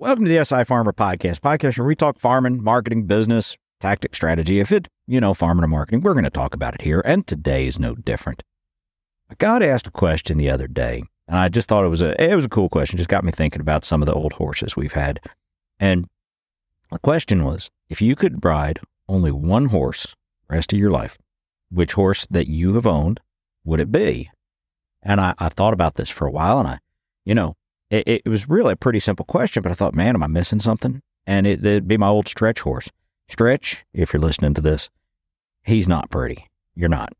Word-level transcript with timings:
Welcome 0.00 0.26
to 0.26 0.30
the 0.30 0.44
SI 0.44 0.62
Farmer 0.62 0.92
Podcast, 0.92 1.40
podcast 1.40 1.76
where 1.76 1.84
we 1.84 1.96
talk 1.96 2.20
farming, 2.20 2.62
marketing, 2.62 3.06
business, 3.06 3.56
tactic, 3.80 4.14
strategy. 4.14 4.60
If 4.60 4.70
it, 4.70 4.86
you 5.08 5.20
know, 5.20 5.34
farming 5.34 5.64
and 5.64 5.72
marketing, 5.72 6.02
we're 6.02 6.12
going 6.12 6.22
to 6.22 6.30
talk 6.30 6.54
about 6.54 6.72
it 6.72 6.82
here. 6.82 7.02
And 7.04 7.26
today 7.26 7.66
is 7.66 7.80
no 7.80 7.96
different. 7.96 8.44
I 9.28 9.34
got 9.38 9.60
asked 9.60 9.88
a 9.88 9.90
question 9.90 10.38
the 10.38 10.50
other 10.50 10.68
day, 10.68 11.02
and 11.26 11.36
I 11.36 11.48
just 11.48 11.68
thought 11.68 11.84
it 11.84 11.88
was 11.88 12.00
a 12.00 12.14
it 12.22 12.36
was 12.36 12.44
a 12.44 12.48
cool 12.48 12.68
question. 12.68 12.96
Just 12.96 13.10
got 13.10 13.24
me 13.24 13.32
thinking 13.32 13.60
about 13.60 13.84
some 13.84 14.00
of 14.00 14.06
the 14.06 14.14
old 14.14 14.34
horses 14.34 14.76
we've 14.76 14.92
had. 14.92 15.18
And 15.80 16.06
the 16.92 17.00
question 17.00 17.44
was, 17.44 17.68
if 17.88 18.00
you 18.00 18.14
could 18.14 18.44
ride 18.44 18.78
only 19.08 19.32
one 19.32 19.66
horse 19.66 20.14
rest 20.48 20.72
of 20.72 20.78
your 20.78 20.92
life, 20.92 21.18
which 21.72 21.94
horse 21.94 22.24
that 22.30 22.46
you 22.46 22.74
have 22.74 22.86
owned 22.86 23.18
would 23.64 23.80
it 23.80 23.90
be? 23.90 24.30
And 25.02 25.20
I, 25.20 25.34
I 25.40 25.48
thought 25.48 25.74
about 25.74 25.96
this 25.96 26.08
for 26.08 26.24
a 26.24 26.30
while, 26.30 26.60
and 26.60 26.68
I, 26.68 26.78
you 27.24 27.34
know, 27.34 27.56
it, 27.90 28.22
it, 28.24 28.28
was 28.28 28.48
really 28.48 28.72
a 28.72 28.76
pretty 28.76 29.00
simple 29.00 29.24
question, 29.24 29.62
but 29.62 29.72
I 29.72 29.74
thought, 29.74 29.94
man, 29.94 30.14
am 30.14 30.22
I 30.22 30.26
missing 30.26 30.60
something? 30.60 31.02
And 31.26 31.46
it, 31.46 31.64
it'd 31.64 31.88
be 31.88 31.96
my 31.96 32.08
old 32.08 32.28
stretch 32.28 32.60
horse. 32.60 32.90
Stretch, 33.28 33.84
if 33.92 34.12
you're 34.12 34.22
listening 34.22 34.54
to 34.54 34.60
this, 34.60 34.90
he's 35.62 35.88
not 35.88 36.10
pretty. 36.10 36.48
You're 36.74 36.88
not. 36.88 37.12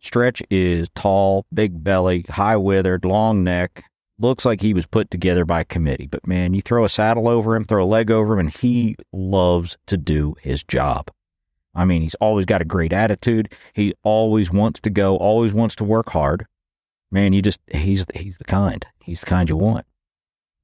Stretch 0.00 0.42
is 0.50 0.88
tall, 0.94 1.46
big 1.54 1.84
belly, 1.84 2.24
high 2.28 2.56
withered, 2.56 3.04
long 3.04 3.44
neck. 3.44 3.84
Looks 4.18 4.44
like 4.44 4.60
he 4.60 4.74
was 4.74 4.86
put 4.86 5.10
together 5.10 5.44
by 5.44 5.64
committee. 5.64 6.06
But 6.06 6.26
man, 6.26 6.54
you 6.54 6.60
throw 6.60 6.84
a 6.84 6.88
saddle 6.88 7.28
over 7.28 7.54
him, 7.54 7.64
throw 7.64 7.84
a 7.84 7.86
leg 7.86 8.10
over 8.10 8.34
him, 8.34 8.40
and 8.40 8.50
he 8.50 8.96
loves 9.12 9.76
to 9.86 9.96
do 9.96 10.36
his 10.40 10.62
job. 10.64 11.10
I 11.74 11.84
mean, 11.84 12.02
he's 12.02 12.16
always 12.16 12.44
got 12.44 12.60
a 12.60 12.66
great 12.66 12.92
attitude. 12.92 13.52
He 13.72 13.94
always 14.02 14.50
wants 14.50 14.80
to 14.80 14.90
go, 14.90 15.16
always 15.16 15.54
wants 15.54 15.74
to 15.76 15.84
work 15.84 16.10
hard. 16.10 16.46
Man, 17.14 17.34
you 17.34 17.42
just, 17.42 17.60
he's, 17.70 18.06
he's 18.14 18.38
the 18.38 18.44
kind. 18.44 18.86
He's 19.02 19.20
the 19.20 19.26
kind 19.26 19.46
you 19.46 19.54
want. 19.54 19.84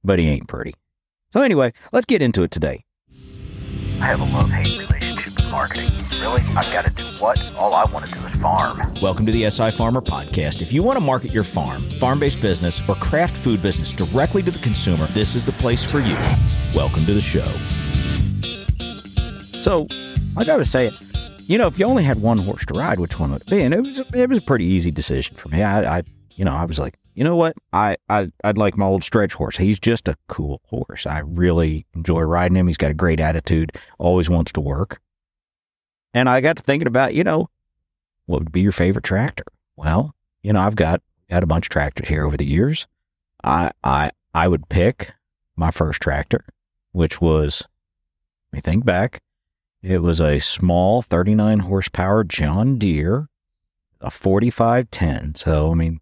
But 0.03 0.17
he 0.17 0.27
ain't 0.27 0.47
pretty. 0.47 0.73
So 1.31 1.43
anyway, 1.43 1.73
let's 1.91 2.07
get 2.07 2.23
into 2.23 2.41
it 2.41 2.49
today. 2.49 2.85
I 4.01 4.05
have 4.05 4.19
a 4.19 4.23
love 4.35 4.49
hate 4.49 4.79
relationship 4.79 5.35
with 5.35 5.51
marketing. 5.51 5.91
Really? 6.19 6.41
I've 6.57 6.73
got 6.73 6.87
to 6.87 6.91
do 6.91 7.03
what? 7.19 7.39
All 7.59 7.75
I 7.75 7.83
want 7.91 8.07
to 8.07 8.11
do 8.11 8.25
is 8.25 8.33
farm. 8.37 8.79
Welcome 8.99 9.27
to 9.27 9.31
the 9.31 9.47
SI 9.47 9.69
Farmer 9.69 10.01
Podcast. 10.01 10.63
If 10.63 10.73
you 10.73 10.81
want 10.81 10.97
to 10.97 11.05
market 11.05 11.31
your 11.31 11.43
farm, 11.43 11.83
farm 11.83 12.19
based 12.19 12.41
business, 12.41 12.81
or 12.89 12.95
craft 12.95 13.37
food 13.37 13.61
business 13.61 13.93
directly 13.93 14.41
to 14.41 14.49
the 14.49 14.57
consumer, 14.57 15.05
this 15.07 15.35
is 15.35 15.45
the 15.45 15.51
place 15.51 15.83
for 15.83 15.99
you. 15.99 16.17
Welcome 16.73 17.05
to 17.05 17.13
the 17.13 17.21
show. 17.21 17.45
So, 19.43 19.87
I 20.35 20.43
got 20.45 20.57
to 20.57 20.65
say 20.65 20.87
it. 20.87 20.99
You 21.47 21.59
know, 21.59 21.67
if 21.67 21.77
you 21.77 21.85
only 21.85 22.03
had 22.03 22.19
one 22.19 22.39
horse 22.39 22.65
to 22.65 22.73
ride, 22.73 22.99
which 22.99 23.19
one 23.19 23.33
would 23.33 23.41
it 23.41 23.49
be? 23.51 23.61
And 23.61 23.71
it 23.71 23.81
was 23.81 23.99
it 24.15 24.29
was 24.29 24.39
a 24.39 24.41
pretty 24.41 24.65
easy 24.65 24.89
decision 24.89 25.35
for 25.35 25.49
me. 25.49 25.61
I, 25.61 25.99
I 25.99 26.03
you 26.39 26.45
know, 26.45 26.53
I 26.53 26.63
was 26.63 26.79
like, 26.79 26.97
you 27.15 27.25
know 27.25 27.35
what? 27.35 27.57
I, 27.73 27.97
I 28.07 28.31
I'd 28.45 28.57
like 28.57 28.77
my 28.77 28.85
old 28.85 29.03
stretch 29.03 29.33
horse. 29.33 29.57
He's 29.57 29.77
just 29.77 30.07
a 30.07 30.15
cool 30.29 30.61
horse. 30.67 31.05
I 31.05 31.19
really 31.19 31.85
enjoy 31.93 32.21
riding 32.21 32.55
him. 32.55 32.67
He's 32.67 32.77
got 32.77 32.91
a 32.91 32.93
great 32.93 33.19
attitude. 33.19 33.73
Always 33.97 34.29
wants 34.29 34.53
to 34.53 34.61
work. 34.61 35.01
And 36.13 36.29
I 36.29 36.39
got 36.39 36.55
to 36.55 36.63
thinking 36.63 36.87
about, 36.87 37.13
you 37.13 37.25
know, 37.25 37.49
what 38.25 38.39
would 38.39 38.53
be 38.53 38.61
your 38.61 38.71
favorite 38.71 39.03
tractor? 39.03 39.43
Well, 39.75 40.15
you 40.41 40.53
know, 40.53 40.61
I've 40.61 40.77
got 40.77 41.01
had 41.29 41.43
a 41.43 41.45
bunch 41.45 41.65
of 41.65 41.71
tractors 41.71 42.07
here 42.07 42.25
over 42.25 42.37
the 42.37 42.45
years. 42.45 42.87
I 43.43 43.71
I 43.83 44.11
I 44.33 44.47
would 44.47 44.69
pick 44.69 45.11
my 45.57 45.71
first 45.71 46.01
tractor, 46.01 46.45
which 46.93 47.19
was 47.19 47.63
let 48.53 48.59
me 48.59 48.61
think 48.61 48.85
back. 48.85 49.21
It 49.81 50.01
was 50.01 50.21
a 50.21 50.39
small 50.39 51.01
39 51.01 51.59
horsepower 51.59 52.23
John 52.23 52.77
Deere, 52.77 53.27
a 53.99 54.09
4510. 54.09 55.35
So, 55.35 55.71
I 55.71 55.73
mean, 55.73 55.99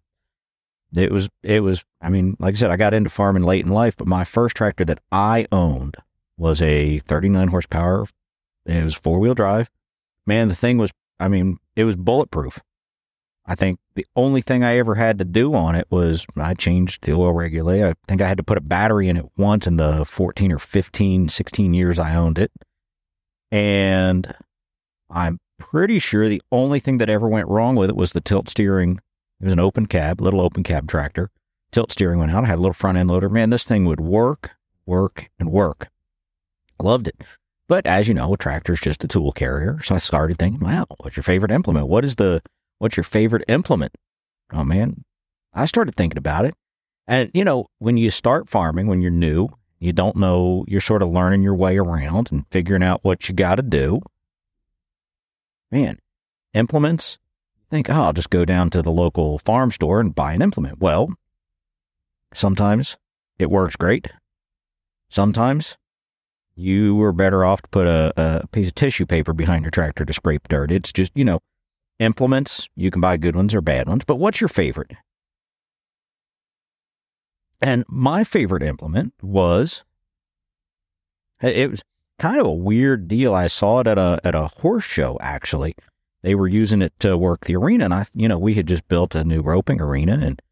it 0.94 1.12
was, 1.12 1.28
it 1.42 1.60
was, 1.60 1.84
I 2.00 2.08
mean, 2.08 2.36
like 2.38 2.54
I 2.54 2.58
said, 2.58 2.70
I 2.70 2.76
got 2.76 2.94
into 2.94 3.10
farming 3.10 3.42
late 3.42 3.64
in 3.64 3.72
life, 3.72 3.96
but 3.96 4.06
my 4.06 4.24
first 4.24 4.56
tractor 4.56 4.84
that 4.86 5.00
I 5.12 5.46
owned 5.52 5.96
was 6.36 6.62
a 6.62 6.98
39 7.00 7.48
horsepower. 7.48 8.06
It 8.64 8.84
was 8.84 8.94
four 8.94 9.18
wheel 9.18 9.34
drive. 9.34 9.70
Man, 10.26 10.48
the 10.48 10.56
thing 10.56 10.78
was, 10.78 10.90
I 11.18 11.28
mean, 11.28 11.58
it 11.76 11.84
was 11.84 11.96
bulletproof. 11.96 12.60
I 13.44 13.54
think 13.54 13.78
the 13.94 14.06
only 14.14 14.42
thing 14.42 14.62
I 14.62 14.76
ever 14.76 14.94
had 14.94 15.18
to 15.18 15.24
do 15.24 15.54
on 15.54 15.74
it 15.74 15.86
was 15.90 16.26
I 16.36 16.52
changed 16.52 17.04
the 17.04 17.14
oil 17.14 17.32
regularly. 17.32 17.82
I 17.82 17.94
think 18.06 18.20
I 18.20 18.28
had 18.28 18.36
to 18.36 18.44
put 18.44 18.58
a 18.58 18.62
battery 18.62 19.08
in 19.08 19.16
it 19.16 19.24
once 19.38 19.66
in 19.66 19.76
the 19.78 20.04
14 20.04 20.52
or 20.52 20.58
15, 20.58 21.28
16 21.30 21.74
years 21.74 21.98
I 21.98 22.14
owned 22.14 22.38
it. 22.38 22.52
And 23.50 24.34
I'm 25.10 25.40
pretty 25.58 25.98
sure 25.98 26.28
the 26.28 26.42
only 26.52 26.78
thing 26.78 26.98
that 26.98 27.08
ever 27.08 27.26
went 27.26 27.48
wrong 27.48 27.74
with 27.74 27.88
it 27.88 27.96
was 27.96 28.12
the 28.12 28.20
tilt 28.20 28.50
steering 28.50 29.00
it 29.40 29.44
was 29.44 29.52
an 29.52 29.60
open 29.60 29.86
cab, 29.86 30.20
little 30.20 30.40
open 30.40 30.62
cab 30.62 30.88
tractor. 30.88 31.30
Tilt 31.70 31.92
steering 31.92 32.18
went 32.18 32.32
out. 32.32 32.44
I 32.44 32.48
had 32.48 32.58
a 32.58 32.62
little 32.62 32.72
front 32.72 32.98
end 32.98 33.10
loader. 33.10 33.28
Man, 33.28 33.50
this 33.50 33.64
thing 33.64 33.84
would 33.84 34.00
work, 34.00 34.52
work, 34.86 35.30
and 35.38 35.50
work. 35.50 35.88
Loved 36.80 37.08
it. 37.08 37.22
But 37.68 37.86
as 37.86 38.08
you 38.08 38.14
know, 38.14 38.32
a 38.32 38.36
tractor 38.36 38.72
is 38.72 38.80
just 38.80 39.04
a 39.04 39.08
tool 39.08 39.32
carrier. 39.32 39.78
So 39.82 39.94
I 39.94 39.98
started 39.98 40.38
thinking, 40.38 40.60
wow, 40.60 40.86
what's 40.98 41.16
your 41.16 41.22
favorite 41.22 41.52
implement? 41.52 41.88
What 41.88 42.04
is 42.04 42.16
the, 42.16 42.42
what's 42.78 42.96
your 42.96 43.04
favorite 43.04 43.44
implement? 43.48 43.92
Oh 44.52 44.64
man, 44.64 45.04
I 45.52 45.66
started 45.66 45.94
thinking 45.94 46.18
about 46.18 46.46
it. 46.46 46.54
And 47.06 47.30
you 47.34 47.44
know, 47.44 47.66
when 47.78 47.96
you 47.98 48.10
start 48.10 48.48
farming, 48.48 48.86
when 48.86 49.02
you're 49.02 49.10
new, 49.10 49.48
you 49.78 49.92
don't 49.92 50.16
know, 50.16 50.64
you're 50.66 50.80
sort 50.80 51.02
of 51.02 51.10
learning 51.10 51.42
your 51.42 51.54
way 51.54 51.78
around 51.78 52.30
and 52.32 52.46
figuring 52.50 52.82
out 52.82 53.04
what 53.04 53.28
you 53.28 53.34
got 53.34 53.56
to 53.56 53.62
do. 53.62 54.00
Man, 55.70 55.98
implements 56.54 57.18
think, 57.70 57.90
oh, 57.90 57.94
I'll 57.94 58.12
just 58.12 58.30
go 58.30 58.44
down 58.44 58.70
to 58.70 58.82
the 58.82 58.90
local 58.90 59.38
farm 59.38 59.70
store 59.70 60.00
and 60.00 60.14
buy 60.14 60.32
an 60.32 60.42
implement. 60.42 60.80
Well, 60.80 61.14
sometimes 62.32 62.96
it 63.38 63.50
works 63.50 63.76
great. 63.76 64.08
Sometimes 65.08 65.76
you 66.54 66.94
were 66.94 67.12
better 67.12 67.44
off 67.44 67.62
to 67.62 67.68
put 67.68 67.86
a, 67.86 68.12
a 68.16 68.46
piece 68.48 68.68
of 68.68 68.74
tissue 68.74 69.06
paper 69.06 69.32
behind 69.32 69.64
your 69.64 69.70
tractor 69.70 70.04
to 70.04 70.12
scrape 70.12 70.48
dirt. 70.48 70.72
It's 70.72 70.92
just, 70.92 71.12
you 71.14 71.24
know, 71.24 71.40
implements. 71.98 72.68
You 72.74 72.90
can 72.90 73.00
buy 73.00 73.16
good 73.16 73.36
ones 73.36 73.54
or 73.54 73.60
bad 73.60 73.88
ones, 73.88 74.04
but 74.04 74.16
what's 74.16 74.40
your 74.40 74.48
favorite? 74.48 74.92
And 77.60 77.84
my 77.88 78.24
favorite 78.24 78.62
implement 78.62 79.14
was 79.20 79.82
it 81.40 81.70
was 81.70 81.82
kind 82.18 82.40
of 82.40 82.46
a 82.46 82.52
weird 82.52 83.08
deal. 83.08 83.34
I 83.34 83.46
saw 83.46 83.80
it 83.80 83.86
at 83.86 83.98
a 83.98 84.20
at 84.22 84.34
a 84.34 84.48
horse 84.58 84.84
show 84.84 85.18
actually 85.20 85.74
they 86.22 86.34
were 86.34 86.48
using 86.48 86.82
it 86.82 86.92
to 87.00 87.16
work 87.16 87.44
the 87.44 87.56
arena. 87.56 87.84
And 87.84 87.94
I, 87.94 88.06
you 88.14 88.28
know, 88.28 88.38
we 88.38 88.54
had 88.54 88.66
just 88.66 88.86
built 88.88 89.14
a 89.14 89.24
new 89.24 89.40
roping 89.40 89.80
arena 89.80 90.18
and 90.22 90.42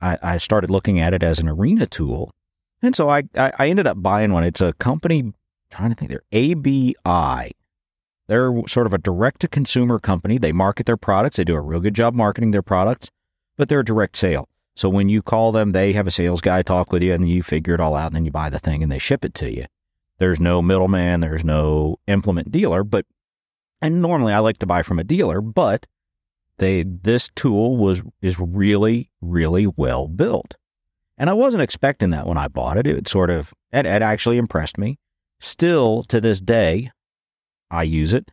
I, 0.00 0.18
I 0.22 0.38
started 0.38 0.70
looking 0.70 1.00
at 1.00 1.14
it 1.14 1.22
as 1.22 1.38
an 1.38 1.48
arena 1.48 1.86
tool. 1.86 2.32
And 2.82 2.94
so 2.94 3.08
I, 3.08 3.24
I, 3.34 3.68
ended 3.68 3.86
up 3.86 4.02
buying 4.02 4.32
one. 4.32 4.44
It's 4.44 4.60
a 4.60 4.74
company, 4.74 5.20
I'm 5.20 5.34
trying 5.70 5.90
to 5.90 5.96
think, 5.96 6.10
they're 6.10 6.22
ABI. 6.32 7.52
They're 8.26 8.62
sort 8.68 8.86
of 8.86 8.92
a 8.92 8.98
direct 8.98 9.40
to 9.40 9.48
consumer 9.48 9.98
company. 9.98 10.36
They 10.36 10.52
market 10.52 10.84
their 10.84 10.96
products. 10.96 11.36
They 11.36 11.44
do 11.44 11.54
a 11.54 11.60
real 11.60 11.80
good 11.80 11.94
job 11.94 12.14
marketing 12.14 12.50
their 12.50 12.62
products, 12.62 13.10
but 13.56 13.68
they're 13.68 13.80
a 13.80 13.84
direct 13.84 14.16
sale. 14.16 14.48
So 14.74 14.90
when 14.90 15.08
you 15.08 15.22
call 15.22 15.52
them, 15.52 15.72
they 15.72 15.94
have 15.94 16.06
a 16.06 16.10
sales 16.10 16.42
guy 16.42 16.60
talk 16.60 16.92
with 16.92 17.02
you 17.02 17.14
and 17.14 17.28
you 17.28 17.42
figure 17.42 17.72
it 17.72 17.80
all 17.80 17.94
out 17.94 18.08
and 18.08 18.16
then 18.16 18.24
you 18.26 18.30
buy 18.30 18.50
the 18.50 18.58
thing 18.58 18.82
and 18.82 18.92
they 18.92 18.98
ship 18.98 19.24
it 19.24 19.32
to 19.34 19.50
you. 19.50 19.64
There's 20.18 20.40
no 20.40 20.60
middleman. 20.60 21.20
There's 21.20 21.44
no 21.44 21.98
implement 22.06 22.52
dealer, 22.52 22.84
but 22.84 23.06
and 23.80 24.02
normally 24.02 24.32
I 24.32 24.38
like 24.38 24.58
to 24.58 24.66
buy 24.66 24.82
from 24.82 24.98
a 24.98 25.04
dealer, 25.04 25.40
but 25.40 25.86
they 26.58 26.82
this 26.82 27.30
tool 27.34 27.76
was 27.76 28.02
is 28.22 28.38
really 28.38 29.10
really 29.20 29.66
well 29.66 30.08
built. 30.08 30.56
And 31.18 31.30
I 31.30 31.34
wasn't 31.34 31.62
expecting 31.62 32.10
that 32.10 32.26
when 32.26 32.36
I 32.36 32.48
bought 32.48 32.76
it. 32.76 32.86
It 32.86 33.08
sort 33.08 33.30
of 33.30 33.54
it, 33.72 33.86
it 33.86 34.02
actually 34.02 34.38
impressed 34.38 34.78
me. 34.78 34.98
Still 35.40 36.02
to 36.04 36.20
this 36.20 36.40
day, 36.40 36.90
I 37.70 37.82
use 37.82 38.12
it. 38.12 38.30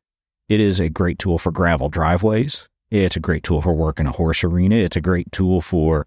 It 0.49 0.59
is 0.59 0.79
a 0.79 0.89
great 0.89 1.19
tool 1.19 1.37
for 1.37 1.51
gravel 1.51 1.89
driveways. 1.89 2.67
It's 2.91 3.15
a 3.15 3.21
great 3.21 3.43
tool 3.43 3.61
for 3.61 3.73
working 3.73 4.05
a 4.05 4.11
horse 4.11 4.43
arena. 4.43 4.75
It's 4.75 4.97
a 4.97 5.01
great 5.01 5.31
tool 5.31 5.61
for. 5.61 6.05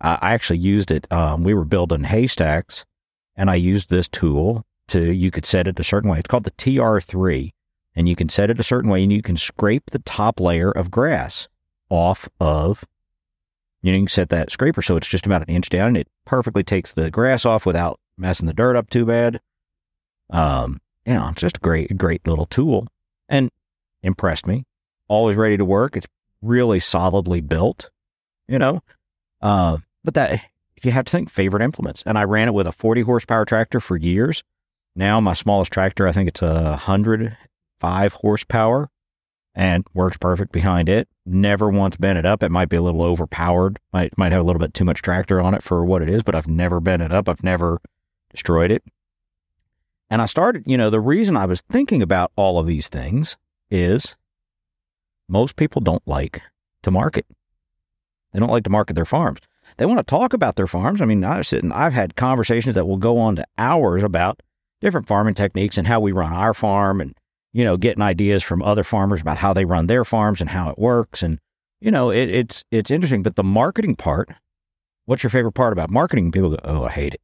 I 0.00 0.34
actually 0.34 0.58
used 0.58 0.90
it. 0.90 1.10
Um, 1.12 1.44
we 1.44 1.54
were 1.54 1.64
building 1.64 2.04
haystacks, 2.04 2.84
and 3.36 3.48
I 3.48 3.54
used 3.54 3.88
this 3.88 4.08
tool 4.08 4.66
to. 4.88 5.12
You 5.12 5.30
could 5.30 5.46
set 5.46 5.68
it 5.68 5.78
a 5.78 5.84
certain 5.84 6.10
way. 6.10 6.18
It's 6.18 6.28
called 6.28 6.44
the 6.44 6.50
TR3, 6.50 7.52
and 7.94 8.08
you 8.08 8.16
can 8.16 8.28
set 8.28 8.50
it 8.50 8.60
a 8.60 8.64
certain 8.64 8.90
way 8.90 9.02
and 9.02 9.12
you 9.12 9.22
can 9.22 9.36
scrape 9.36 9.90
the 9.90 10.00
top 10.00 10.40
layer 10.40 10.70
of 10.70 10.90
grass 10.90 11.48
off 11.90 12.28
of 12.40 12.84
you 13.82 13.92
know 13.92 13.98
you 13.98 14.04
can 14.04 14.08
set 14.08 14.30
that 14.30 14.50
scraper 14.50 14.82
so 14.82 14.96
it's 14.96 15.08
just 15.08 15.26
about 15.26 15.42
an 15.42 15.54
inch 15.54 15.68
down 15.68 15.88
and 15.88 15.98
it 15.98 16.08
perfectly 16.24 16.64
takes 16.64 16.92
the 16.92 17.10
grass 17.10 17.44
off 17.44 17.66
without 17.66 17.98
messing 18.16 18.46
the 18.46 18.54
dirt 18.54 18.76
up 18.76 18.90
too 18.90 19.04
bad. 19.04 19.40
Um 20.30 20.80
you 21.06 21.14
know 21.14 21.28
it's 21.28 21.40
just 21.40 21.58
a 21.58 21.60
great 21.60 21.96
great 21.96 22.26
little 22.26 22.46
tool 22.46 22.88
and 23.28 23.50
impressed 24.02 24.46
me. 24.46 24.64
Always 25.08 25.36
ready 25.36 25.56
to 25.56 25.64
work. 25.64 25.96
It's 25.96 26.06
really 26.42 26.80
solidly 26.80 27.40
built 27.40 27.90
you 28.48 28.58
know? 28.58 28.80
Uh 29.40 29.78
but 30.02 30.14
that 30.14 30.32
if 30.76 30.84
you 30.84 30.90
have 30.90 31.04
to 31.04 31.12
think 31.12 31.30
favorite 31.30 31.62
implements. 31.62 32.02
And 32.06 32.18
i 32.18 32.24
ran 32.24 32.48
it 32.48 32.54
with 32.54 32.66
a 32.66 32.72
40 32.72 33.02
horsepower 33.02 33.44
tractor 33.44 33.80
for 33.80 33.96
years. 33.96 34.42
Now 34.96 35.20
my 35.20 35.34
smallest 35.34 35.72
tractor 35.72 36.08
i 36.08 36.12
think 36.12 36.28
it's 36.28 36.42
a 36.42 36.76
hundred 36.76 37.36
five 37.80 38.14
horsepower 38.14 38.90
and 39.54 39.86
works 39.94 40.16
perfect 40.16 40.52
behind 40.52 40.88
it. 40.88 41.08
Never 41.26 41.68
once 41.70 41.96
bent 41.96 42.18
it 42.18 42.26
up. 42.26 42.42
It 42.42 42.50
might 42.50 42.68
be 42.68 42.76
a 42.76 42.82
little 42.82 43.02
overpowered. 43.02 43.78
Might 43.92 44.16
might 44.18 44.32
have 44.32 44.40
a 44.40 44.44
little 44.44 44.60
bit 44.60 44.74
too 44.74 44.84
much 44.84 45.02
tractor 45.02 45.40
on 45.40 45.54
it 45.54 45.62
for 45.62 45.84
what 45.84 46.02
it 46.02 46.08
is, 46.08 46.22
but 46.22 46.34
I've 46.34 46.48
never 46.48 46.80
bent 46.80 47.02
it 47.02 47.12
up. 47.12 47.28
I've 47.28 47.42
never 47.42 47.80
destroyed 48.30 48.70
it. 48.70 48.82
And 50.10 50.20
I 50.20 50.26
started, 50.26 50.64
you 50.66 50.76
know, 50.76 50.90
the 50.90 51.00
reason 51.00 51.36
I 51.36 51.46
was 51.46 51.62
thinking 51.62 52.02
about 52.02 52.32
all 52.36 52.58
of 52.58 52.66
these 52.66 52.88
things 52.88 53.36
is 53.70 54.14
most 55.28 55.56
people 55.56 55.80
don't 55.80 56.06
like 56.06 56.42
to 56.82 56.90
market. 56.90 57.26
They 58.32 58.40
don't 58.40 58.50
like 58.50 58.64
to 58.64 58.70
market 58.70 58.94
their 58.94 59.04
farms. 59.04 59.40
They 59.76 59.86
want 59.86 59.98
to 59.98 60.04
talk 60.04 60.32
about 60.32 60.56
their 60.56 60.66
farms. 60.66 61.00
I 61.00 61.06
mean, 61.06 61.24
I 61.24 61.40
sit 61.42 61.62
and 61.62 61.72
I've 61.72 61.94
had 61.94 62.16
conversations 62.16 62.74
that 62.74 62.86
will 62.86 62.98
go 62.98 63.16
on 63.18 63.36
to 63.36 63.46
hours 63.56 64.02
about 64.02 64.42
different 64.80 65.06
farming 65.06 65.34
techniques 65.34 65.78
and 65.78 65.86
how 65.86 66.00
we 66.00 66.12
run 66.12 66.32
our 66.32 66.52
farm 66.52 67.00
and, 67.00 67.16
you 67.54 67.64
know, 67.64 67.76
getting 67.76 68.02
ideas 68.02 68.42
from 68.42 68.62
other 68.62 68.82
farmers 68.82 69.20
about 69.20 69.38
how 69.38 69.54
they 69.54 69.64
run 69.64 69.86
their 69.86 70.04
farms 70.04 70.40
and 70.40 70.50
how 70.50 70.68
it 70.68 70.78
works. 70.78 71.22
And, 71.22 71.38
you 71.80 71.90
know, 71.90 72.10
it, 72.10 72.28
it's, 72.28 72.64
it's 72.72 72.90
interesting. 72.90 73.22
But 73.22 73.36
the 73.36 73.44
marketing 73.44 73.94
part, 73.94 74.28
what's 75.06 75.22
your 75.22 75.30
favorite 75.30 75.52
part 75.52 75.72
about 75.72 75.88
marketing? 75.88 76.32
People 76.32 76.50
go, 76.50 76.58
oh, 76.64 76.84
I 76.84 76.90
hate 76.90 77.14
it. 77.14 77.20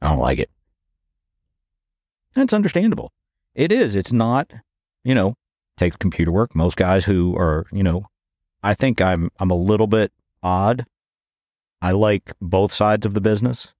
I 0.00 0.08
don't 0.08 0.18
like 0.18 0.38
it. 0.38 0.50
That's 2.34 2.54
understandable. 2.54 3.12
It 3.54 3.70
is. 3.70 3.94
It's 3.94 4.12
not, 4.12 4.54
you 5.04 5.14
know, 5.14 5.34
takes 5.76 5.96
computer 5.96 6.32
work. 6.32 6.54
Most 6.54 6.76
guys 6.76 7.04
who 7.04 7.36
are, 7.36 7.66
you 7.70 7.82
know, 7.82 8.06
I 8.62 8.74
think 8.74 9.00
I'm 9.00 9.30
I'm 9.38 9.50
a 9.50 9.56
little 9.56 9.86
bit 9.86 10.12
odd. 10.42 10.86
I 11.82 11.92
like 11.92 12.32
both 12.40 12.72
sides 12.72 13.04
of 13.04 13.14
the 13.14 13.20
business. 13.20 13.74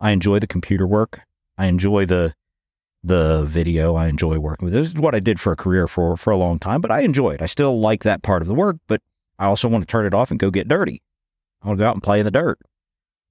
I 0.00 0.12
enjoy 0.12 0.38
the 0.38 0.46
computer 0.46 0.86
work. 0.86 1.20
I 1.56 1.66
enjoy 1.66 2.06
the 2.06 2.34
the 3.02 3.44
video. 3.44 3.94
I 3.94 4.08
enjoy 4.08 4.38
working 4.38 4.66
with. 4.66 4.74
This 4.74 4.88
is 4.88 4.94
what 4.94 5.14
I 5.14 5.20
did 5.20 5.40
for 5.40 5.52
a 5.52 5.56
career 5.56 5.86
for 5.88 6.16
for 6.16 6.30
a 6.30 6.36
long 6.36 6.58
time, 6.58 6.80
but 6.80 6.90
I 6.90 7.00
enjoy 7.00 7.30
it. 7.30 7.42
I 7.42 7.46
still 7.46 7.80
like 7.80 8.02
that 8.04 8.22
part 8.22 8.42
of 8.42 8.48
the 8.48 8.54
work, 8.54 8.76
but 8.86 9.00
I 9.38 9.46
also 9.46 9.68
want 9.68 9.82
to 9.82 9.86
turn 9.86 10.06
it 10.06 10.14
off 10.14 10.30
and 10.30 10.40
go 10.40 10.50
get 10.50 10.68
dirty. 10.68 11.02
I 11.62 11.68
want 11.68 11.78
to 11.78 11.82
go 11.82 11.88
out 11.88 11.94
and 11.94 12.02
play 12.02 12.20
in 12.20 12.24
the 12.24 12.30
dirt. 12.30 12.58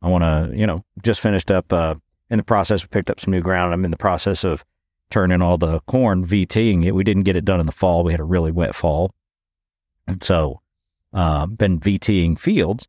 I 0.01 0.09
want 0.09 0.23
to, 0.23 0.57
you 0.57 0.67
know, 0.67 0.83
just 1.01 1.21
finished 1.21 1.49
up 1.49 1.71
uh, 1.73 1.95
in 2.29 2.37
the 2.37 2.43
process. 2.43 2.83
We 2.83 2.87
picked 2.87 3.09
up 3.09 3.19
some 3.19 3.31
new 3.31 3.41
ground. 3.41 3.73
I'm 3.73 3.85
in 3.85 3.91
the 3.91 3.97
process 3.97 4.43
of 4.43 4.63
turning 5.09 5.41
all 5.41 5.57
the 5.57 5.79
corn 5.81 6.25
VTing 6.25 6.85
it. 6.85 6.91
We 6.91 7.03
didn't 7.03 7.23
get 7.23 7.35
it 7.35 7.45
done 7.45 7.59
in 7.59 7.65
the 7.65 7.71
fall. 7.71 8.03
We 8.03 8.13
had 8.13 8.19
a 8.19 8.25
really 8.25 8.51
wet 8.51 8.75
fall, 8.75 9.11
and 10.07 10.23
so 10.23 10.61
uh, 11.13 11.45
been 11.45 11.79
VTing 11.79 12.37
fields. 12.39 12.87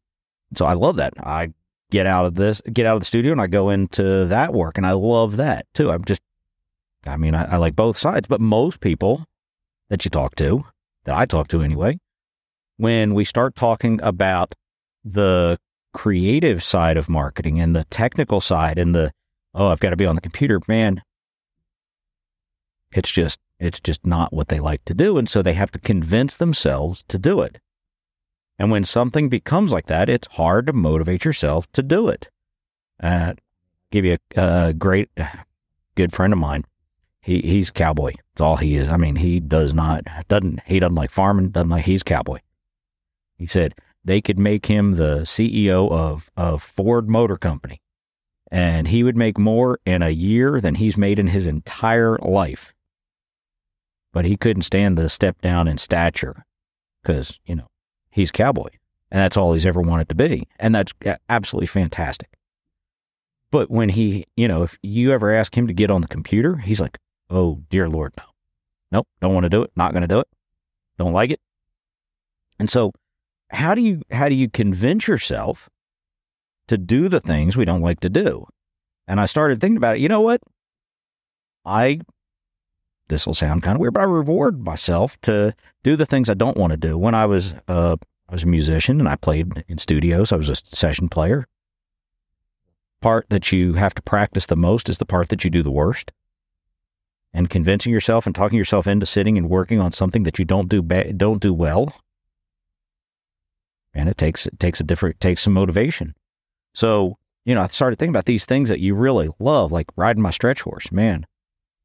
So 0.54 0.64
I 0.64 0.74
love 0.74 0.96
that. 0.96 1.14
I 1.18 1.52
get 1.90 2.06
out 2.06 2.26
of 2.26 2.34
this, 2.34 2.60
get 2.72 2.86
out 2.86 2.94
of 2.94 3.00
the 3.00 3.06
studio, 3.06 3.32
and 3.32 3.40
I 3.40 3.46
go 3.46 3.70
into 3.70 4.26
that 4.26 4.52
work, 4.52 4.76
and 4.76 4.86
I 4.86 4.92
love 4.92 5.36
that 5.36 5.66
too. 5.74 5.90
I'm 5.90 6.04
just, 6.04 6.22
I 7.06 7.16
mean, 7.16 7.34
I, 7.34 7.54
I 7.54 7.56
like 7.56 7.76
both 7.76 7.96
sides, 7.96 8.28
but 8.28 8.40
most 8.40 8.80
people 8.80 9.24
that 9.88 10.04
you 10.04 10.10
talk 10.10 10.34
to, 10.36 10.64
that 11.04 11.16
I 11.16 11.26
talk 11.26 11.48
to 11.48 11.62
anyway, 11.62 11.98
when 12.76 13.14
we 13.14 13.24
start 13.24 13.54
talking 13.54 14.00
about 14.02 14.54
the 15.04 15.58
creative 15.94 16.62
side 16.62 16.96
of 16.96 17.08
marketing 17.08 17.60
and 17.60 17.74
the 17.74 17.84
technical 17.84 18.40
side 18.40 18.78
and 18.78 18.94
the 18.94 19.10
oh 19.54 19.68
i've 19.68 19.80
got 19.80 19.90
to 19.90 19.96
be 19.96 20.04
on 20.04 20.14
the 20.14 20.20
computer 20.20 20.60
man 20.68 21.00
it's 22.92 23.10
just 23.10 23.38
it's 23.58 23.80
just 23.80 24.06
not 24.06 24.32
what 24.32 24.48
they 24.48 24.60
like 24.60 24.84
to 24.84 24.94
do 24.94 25.18
and 25.18 25.28
so 25.28 25.42
they 25.42 25.54
have 25.54 25.70
to 25.72 25.78
convince 25.78 26.36
themselves 26.36 27.04
to 27.08 27.18
do 27.18 27.40
it. 27.40 27.58
And 28.58 28.70
when 28.70 28.84
something 28.84 29.28
becomes 29.28 29.72
like 29.72 29.86
that 29.86 30.08
it's 30.08 30.28
hard 30.28 30.66
to 30.66 30.72
motivate 30.72 31.24
yourself 31.24 31.70
to 31.72 31.82
do 31.82 32.08
it. 32.08 32.28
Uh, 33.00 33.34
give 33.90 34.04
you 34.04 34.16
a, 34.36 34.40
a 34.68 34.72
great 34.72 35.10
good 35.94 36.12
friend 36.12 36.32
of 36.32 36.38
mine 36.38 36.64
he 37.20 37.40
he's 37.40 37.70
cowboy 37.70 38.12
that's 38.12 38.40
all 38.40 38.56
he 38.56 38.76
is 38.76 38.88
i 38.88 38.96
mean 38.96 39.16
he 39.16 39.40
does 39.40 39.74
not 39.74 40.04
doesn't 40.28 40.60
he 40.66 40.80
doesn't 40.80 40.94
like 40.94 41.10
farming 41.10 41.50
doesn't 41.50 41.70
like 41.70 41.84
he's 41.84 42.02
cowboy 42.02 42.38
he 43.36 43.46
said 43.46 43.74
they 44.04 44.20
could 44.20 44.38
make 44.38 44.66
him 44.66 44.92
the 44.92 45.20
CEO 45.20 45.90
of, 45.90 46.30
of 46.36 46.62
Ford 46.62 47.10
Motor 47.10 47.36
Company. 47.36 47.82
And 48.50 48.88
he 48.88 49.02
would 49.02 49.18
make 49.18 49.36
more 49.36 49.78
in 49.84 50.02
a 50.02 50.08
year 50.08 50.60
than 50.60 50.76
he's 50.76 50.96
made 50.96 51.18
in 51.18 51.26
his 51.26 51.46
entire 51.46 52.16
life. 52.18 52.72
But 54.12 54.24
he 54.24 54.38
couldn't 54.38 54.62
stand 54.62 54.96
the 54.96 55.10
step 55.10 55.42
down 55.42 55.68
in 55.68 55.76
stature 55.76 56.46
because, 57.02 57.38
you 57.44 57.54
know, 57.54 57.66
he's 58.10 58.30
cowboy. 58.30 58.70
And 59.10 59.20
that's 59.20 59.36
all 59.36 59.52
he's 59.52 59.66
ever 59.66 59.82
wanted 59.82 60.08
to 60.08 60.14
be. 60.14 60.48
And 60.58 60.74
that's 60.74 60.94
absolutely 61.28 61.66
fantastic. 61.66 62.30
But 63.50 63.70
when 63.70 63.90
he, 63.90 64.24
you 64.36 64.48
know, 64.48 64.62
if 64.62 64.78
you 64.82 65.12
ever 65.12 65.30
ask 65.30 65.56
him 65.56 65.66
to 65.66 65.74
get 65.74 65.90
on 65.90 66.00
the 66.00 66.08
computer, 66.08 66.56
he's 66.56 66.80
like, 66.80 66.98
oh, 67.30 67.62
dear 67.70 67.88
Lord, 67.88 68.14
no. 68.16 68.24
Nope, 68.90 69.08
don't 69.20 69.34
want 69.34 69.44
to 69.44 69.50
do 69.50 69.62
it. 69.62 69.70
Not 69.76 69.92
going 69.92 70.02
to 70.02 70.08
do 70.08 70.20
it. 70.20 70.28
Don't 70.98 71.12
like 71.12 71.30
it. 71.30 71.40
And 72.58 72.70
so 72.70 72.92
how 73.50 73.74
do 73.74 73.82
you 73.82 74.02
how 74.10 74.28
do 74.28 74.34
you 74.34 74.48
convince 74.48 75.08
yourself 75.08 75.68
to 76.66 76.76
do 76.76 77.08
the 77.08 77.20
things 77.20 77.56
we 77.56 77.64
don't 77.64 77.82
like 77.82 78.00
to 78.00 78.08
do? 78.08 78.46
And 79.06 79.20
I 79.20 79.26
started 79.26 79.60
thinking 79.60 79.76
about 79.76 79.96
it. 79.96 80.00
You 80.00 80.08
know 80.08 80.20
what? 80.20 80.40
I 81.64 82.00
this 83.08 83.26
will 83.26 83.34
sound 83.34 83.62
kind 83.62 83.76
of 83.76 83.80
weird, 83.80 83.94
but 83.94 84.02
I 84.02 84.06
reward 84.06 84.62
myself 84.62 85.18
to 85.22 85.54
do 85.82 85.96
the 85.96 86.06
things 86.06 86.28
I 86.28 86.34
don't 86.34 86.58
want 86.58 86.72
to 86.72 86.76
do. 86.76 86.98
When 86.98 87.14
I 87.14 87.26
was 87.26 87.54
uh, 87.66 87.96
I 88.28 88.32
was 88.32 88.42
a 88.42 88.48
musician 88.48 89.00
and 89.00 89.08
I 89.08 89.16
played 89.16 89.64
in 89.68 89.78
studios, 89.78 90.32
I 90.32 90.36
was 90.36 90.50
a 90.50 90.56
session 90.56 91.08
player. 91.08 91.46
Part 93.00 93.26
that 93.30 93.52
you 93.52 93.74
have 93.74 93.94
to 93.94 94.02
practice 94.02 94.46
the 94.46 94.56
most 94.56 94.88
is 94.88 94.98
the 94.98 95.06
part 95.06 95.28
that 95.28 95.44
you 95.44 95.50
do 95.50 95.62
the 95.62 95.70
worst. 95.70 96.10
And 97.32 97.50
convincing 97.50 97.92
yourself 97.92 98.26
and 98.26 98.34
talking 98.34 98.58
yourself 98.58 98.86
into 98.86 99.06
sitting 99.06 99.36
and 99.36 99.50
working 99.50 99.80
on 99.80 99.92
something 99.92 100.22
that 100.22 100.38
you 100.38 100.44
don't 100.44 100.68
do 100.68 100.82
ba- 100.82 101.12
don't 101.12 101.40
do 101.40 101.52
well 101.52 101.94
and 103.98 104.08
it 104.08 104.16
takes 104.16 104.46
it 104.46 104.58
takes 104.58 104.80
a 104.80 104.84
different 104.84 105.20
takes 105.20 105.42
some 105.42 105.52
motivation. 105.52 106.14
So 106.74 107.18
you 107.44 107.54
know, 107.54 107.62
I 107.62 107.66
started 107.68 107.98
thinking 107.98 108.12
about 108.12 108.26
these 108.26 108.44
things 108.44 108.68
that 108.68 108.80
you 108.80 108.94
really 108.94 109.30
love, 109.38 109.72
like 109.72 109.86
riding 109.96 110.22
my 110.22 110.30
stretch 110.30 110.62
horse. 110.62 110.92
Man, 110.92 111.26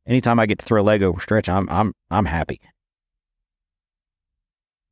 anytime 0.06 0.40
I 0.40 0.46
get 0.46 0.60
to 0.60 0.66
throw 0.66 0.82
a 0.82 0.84
leg 0.84 1.02
over 1.02 1.20
stretch, 1.20 1.50
I'm 1.50 1.68
I'm 1.70 1.94
I'm 2.12 2.26
happy. 2.26 2.62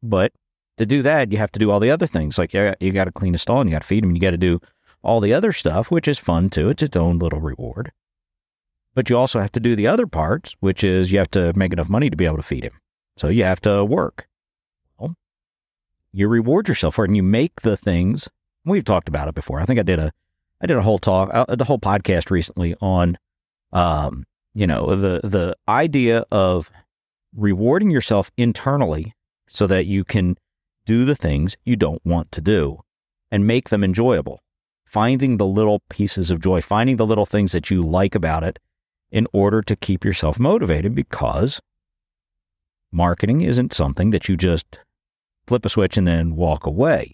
But 0.02 0.32
to 0.78 0.86
do 0.86 1.02
that, 1.04 1.32
you 1.32 1.38
have 1.38 1.52
to 1.52 1.60
do 1.60 1.70
all 1.70 1.80
the 1.80 1.92
other 1.92 2.08
things. 2.08 2.38
Like 2.38 2.54
you, 2.54 2.74
you 2.80 2.92
got 2.92 3.06
to 3.06 3.12
clean 3.12 3.36
a 3.36 3.38
stall 3.38 3.62
and 3.62 3.70
you 3.70 3.76
got 3.76 3.84
to 3.84 3.88
feed 3.88 4.04
them. 4.04 4.16
You 4.16 4.22
got 4.22 4.32
to 4.32 4.38
do 4.38 4.60
all 5.04 5.20
the 5.20 5.34
other 5.34 5.52
stuff, 5.52 5.92
which 5.92 6.08
is 6.08 6.18
fun 6.18 6.50
too. 6.50 6.70
It's 6.70 6.82
its 6.82 6.98
own 6.98 7.20
little 7.20 7.42
reward. 7.42 7.92
But 8.94 9.10
you 9.10 9.18
also 9.18 9.40
have 9.40 9.52
to 9.54 9.60
do 9.60 9.76
the 9.76 9.88
other 9.88 10.06
parts, 10.06 10.56
which 10.60 10.84
is 10.84 11.12
you 11.12 11.18
have 11.18 11.32
to 11.32 11.54
make 11.56 11.72
enough 11.72 11.90
money 11.90 12.10
to 12.10 12.18
be 12.18 12.26
able 12.26 12.38
to 12.38 12.44
feed 12.44 12.64
him. 12.64 12.80
So 13.18 13.30
you 13.30 13.44
have 13.44 13.62
to 13.62 13.86
work 13.86 14.28
you 16.14 16.28
reward 16.28 16.68
yourself 16.68 16.96
for 16.96 17.06
it 17.06 17.10
and 17.10 17.18
you 17.18 17.24
make 17.24 17.62
the 17.62 17.78
things. 17.78 18.30
We've 18.66 18.84
talked 18.84 19.08
about 19.08 19.28
it 19.28 19.36
before. 19.36 19.60
I 19.60 19.66
think 19.66 19.80
I 19.80 19.84
did 19.84 20.00
a, 20.00 20.12
I 20.62 20.68
did 20.68 20.78
a 20.78 20.82
whole 20.82 21.00
talk, 21.00 21.30
uh, 21.34 21.56
the 21.56 21.64
whole 21.64 21.80
podcast 21.80 22.30
recently 22.30 22.76
on, 22.82 23.18
um, 23.74 24.26
you 24.54 24.68
know, 24.68 24.96
the 24.96 25.22
the 25.24 25.56
idea 25.68 26.26
of 26.32 26.70
rewarding 27.36 27.90
yourself 27.90 28.30
internally 28.38 29.14
so 29.48 29.66
that 29.68 29.86
you 29.86 30.04
can 30.04 30.36
do 30.86 31.06
the 31.06 31.16
things 31.16 31.56
you 31.64 31.76
don't 31.76 32.06
want 32.06 32.32
to 32.34 32.42
do 32.42 32.82
and 33.32 33.48
make 33.48 33.70
them 33.70 33.84
enjoyable. 33.84 34.42
Finding 34.86 35.38
the 35.38 35.46
little 35.46 35.82
pieces 35.90 36.32
of 36.32 36.42
joy, 36.42 36.62
finding 36.62 36.98
the 36.98 37.06
little 37.06 37.26
things 37.26 37.54
that 37.54 37.72
you 37.72 37.82
like 37.82 38.14
about 38.14 38.44
it 38.44 38.60
in 39.12 39.28
order 39.34 39.62
to 39.62 39.76
keep 39.76 40.06
yourself 40.06 40.40
motivated 40.40 40.96
because 40.96 41.60
marketing 42.92 43.42
isn't 43.42 43.74
something 43.74 44.12
that 44.12 44.30
you 44.30 44.38
just 44.38 44.80
flip 45.48 45.66
a 45.66 45.70
switch 45.70 45.98
and 45.98 46.08
then 46.08 46.36
walk 46.36 46.66
away. 46.66 47.14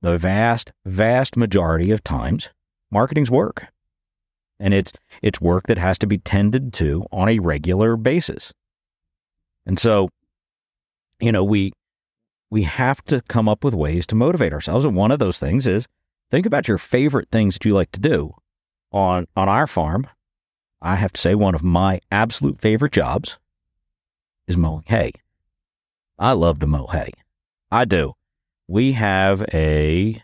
The 0.00 0.18
vast, 0.18 0.72
vast 0.84 1.36
majority 1.36 1.90
of 1.90 2.04
times, 2.04 2.50
marketing's 2.90 3.30
work. 3.30 3.66
And 4.58 4.72
it's 4.72 4.92
it's 5.22 5.40
work 5.40 5.66
that 5.66 5.78
has 5.78 5.98
to 5.98 6.06
be 6.06 6.18
tended 6.18 6.72
to 6.74 7.04
on 7.10 7.28
a 7.28 7.40
regular 7.40 7.96
basis. 7.96 8.52
And 9.66 9.78
so, 9.78 10.08
you 11.20 11.32
know, 11.32 11.42
we 11.42 11.72
we 12.50 12.62
have 12.62 13.02
to 13.06 13.22
come 13.22 13.48
up 13.48 13.64
with 13.64 13.74
ways 13.74 14.06
to 14.06 14.14
motivate 14.14 14.52
ourselves. 14.52 14.84
And 14.84 14.94
one 14.94 15.10
of 15.10 15.18
those 15.18 15.38
things 15.40 15.66
is 15.66 15.88
think 16.30 16.46
about 16.46 16.68
your 16.68 16.78
favorite 16.78 17.28
things 17.32 17.54
that 17.54 17.64
you 17.64 17.74
like 17.74 17.90
to 17.92 18.00
do. 18.00 18.34
On 18.92 19.26
on 19.36 19.48
our 19.48 19.66
farm, 19.66 20.06
I 20.84 20.96
have 20.96 21.12
to 21.12 21.20
say 21.20 21.36
one 21.36 21.54
of 21.54 21.62
my 21.62 22.00
absolute 22.10 22.60
favorite 22.60 22.92
jobs 22.92 23.38
is 24.48 24.56
mowing 24.56 24.82
hay. 24.88 25.12
I 26.18 26.32
love 26.32 26.58
to 26.58 26.66
mow 26.66 26.88
hay. 26.88 27.12
I 27.70 27.84
do. 27.84 28.14
We 28.66 28.92
have 28.92 29.44
a 29.54 30.20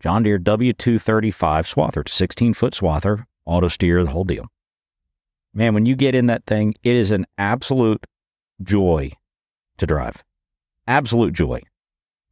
John 0.00 0.22
Deere 0.22 0.38
W235 0.38 1.34
swather. 1.72 2.00
It's 2.00 2.12
a 2.12 2.16
16 2.16 2.54
foot 2.54 2.72
swather, 2.72 3.26
auto 3.44 3.68
steer, 3.68 4.02
the 4.02 4.10
whole 4.10 4.24
deal. 4.24 4.46
Man, 5.52 5.74
when 5.74 5.84
you 5.84 5.96
get 5.96 6.14
in 6.14 6.26
that 6.26 6.46
thing, 6.46 6.74
it 6.82 6.96
is 6.96 7.10
an 7.10 7.26
absolute 7.36 8.06
joy 8.62 9.12
to 9.76 9.86
drive. 9.86 10.24
Absolute 10.86 11.34
joy. 11.34 11.60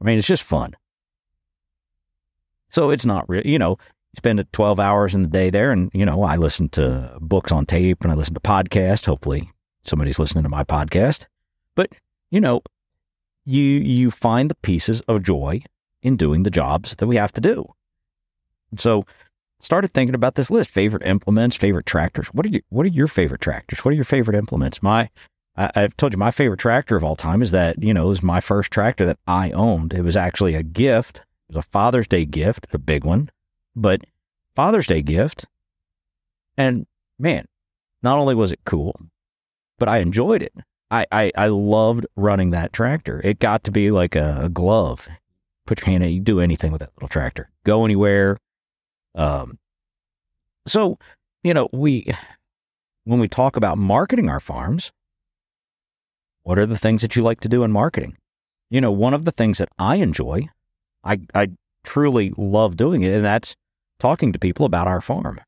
I 0.01 0.05
mean, 0.05 0.17
it's 0.17 0.27
just 0.27 0.43
fun. 0.43 0.75
So 2.71 2.89
it's 2.89 3.05
not 3.05 3.29
real, 3.29 3.43
you 3.45 3.59
know, 3.59 3.77
spend 4.17 4.45
12 4.53 4.81
hours 4.81 5.15
in 5.15 5.23
the 5.23 5.29
day 5.29 5.51
there. 5.51 5.73
And, 5.73 5.91
you 5.95 6.05
know, 6.05 6.23
I 6.23 6.37
listen 6.37 6.69
to 6.71 7.17
books 7.21 7.53
on 7.53 7.67
tape 7.67 8.03
and 8.03 8.13
I 8.13 8.15
listen 8.15 8.35
to 8.35 8.41
podcasts. 8.41 9.07
Hopefully 9.07 9.51
somebody's 9.83 10.19
listening 10.19 10.45
to 10.45 10.51
my 10.51 10.65
podcast. 10.65 11.27
But, 11.75 11.93
you 12.31 12.41
know, 12.41 12.63
you 13.45 13.63
you 13.63 14.11
find 14.11 14.51
the 14.51 14.57
pieces 14.57 15.01
of 15.03 15.23
joy 15.23 15.63
in 16.03 16.17
doing 16.17 16.43
the 16.43 16.51
jobs 16.51 16.95
that 16.97 17.07
we 17.07 17.17
have 17.17 17.33
to 17.33 17.41
do. 17.41 17.67
So 18.77 19.05
started 19.61 19.93
thinking 19.93 20.15
about 20.15 20.35
this 20.35 20.51
list: 20.51 20.71
favorite 20.71 21.05
implements, 21.05 21.57
favorite 21.57 21.87
tractors. 21.87 22.29
What 22.29 22.47
are 22.47 22.51
your 22.51 22.63
What 22.69 22.87
are 22.87 22.91
your 22.91 23.09
favorite 23.09 23.41
tractors? 23.41 23.85
What 23.85 23.93
are 23.93 23.97
your 23.97 24.05
favorite 24.05 24.37
implements? 24.37 24.83
My 24.83 25.11
I, 25.57 25.71
have 25.75 25.97
told 25.97 26.13
you 26.13 26.19
my 26.19 26.31
favorite 26.31 26.61
tractor 26.61 26.97
of 26.97 27.05
all 27.05 27.17
time 27.17 27.43
is 27.43 27.51
that 27.51 27.83
you 27.83 27.93
know 27.93 28.07
it 28.07 28.09
was 28.09 28.23
my 28.23 28.41
first 28.41 28.71
tractor 28.71 29.05
that 29.07 29.19
I 29.27 29.51
owned. 29.51 29.93
It 29.93 30.03
was 30.03 30.17
actually 30.17 30.55
a 30.55 30.63
gift. 30.63 31.19
It 31.49 31.57
was 31.57 31.65
a 31.65 31.69
Father's 31.69 32.07
Day 32.07 32.25
gift, 32.25 32.67
a 32.73 32.79
big 32.79 33.05
one, 33.05 33.31
but 33.75 34.03
Father's 34.55 34.87
Day 34.87 35.03
gift. 35.03 35.47
And 36.57 36.87
man, 37.19 37.47
not 38.03 38.19
only 38.19 38.35
was 38.35 38.53
it 38.53 38.61
cool, 38.65 38.95
but 39.79 39.89
I 39.89 39.99
enjoyed 39.99 40.43
it. 40.43 40.53
I, 40.91 41.07
I, 41.13 41.33
I 41.37 41.47
loved 41.47 42.07
running 42.17 42.51
that 42.51 42.73
tractor. 42.73 43.21
It 43.23 43.39
got 43.39 43.65
to 43.65 43.71
be 43.71 43.91
like 43.91 44.17
a, 44.17 44.41
a 44.43 44.49
glove. 44.49 45.09
Put 45.67 45.81
your 45.81 45.87
hand 45.87 46.03
in, 46.03 46.11
you 46.11 46.21
do 46.21 46.41
anything 46.41 46.73
with 46.73 46.81
that 46.81 46.91
little 46.97 47.09
tractor. 47.09 47.51
Go 47.65 47.85
anywhere. 47.85 48.39
Um, 49.15 49.59
so, 50.67 50.99
you 51.45 51.55
know, 51.55 51.69
we, 51.73 52.13
when 53.05 53.21
we 53.21 53.29
talk 53.29 53.57
about 53.57 53.79
marketing 53.79 54.29
our 54.29 54.41
farms, 54.41 54.93
what 56.43 56.59
are 56.59 56.67
the 56.67 56.79
things 56.79 57.03
that 57.03 57.15
you 57.15 57.23
like 57.23 57.41
to 57.41 57.49
do 57.49 57.63
in 57.63 57.71
marketing? 57.71 58.17
You 58.69 58.81
know, 58.81 58.91
one 58.91 59.15
of 59.15 59.25
the 59.25 59.33
things 59.33 59.59
that 59.59 59.69
I 59.79 59.97
enjoy, 59.97 60.49
I, 61.05 61.21
I 61.35 61.51
truly 61.85 62.33
love 62.37 62.77
doing 62.77 63.03
it, 63.03 63.13
and 63.13 63.25
that's 63.25 63.57
talking 63.99 64.33
to 64.33 64.39
people 64.39 64.67
about 64.67 64.87
our 64.87 65.01
farm. 65.01 65.41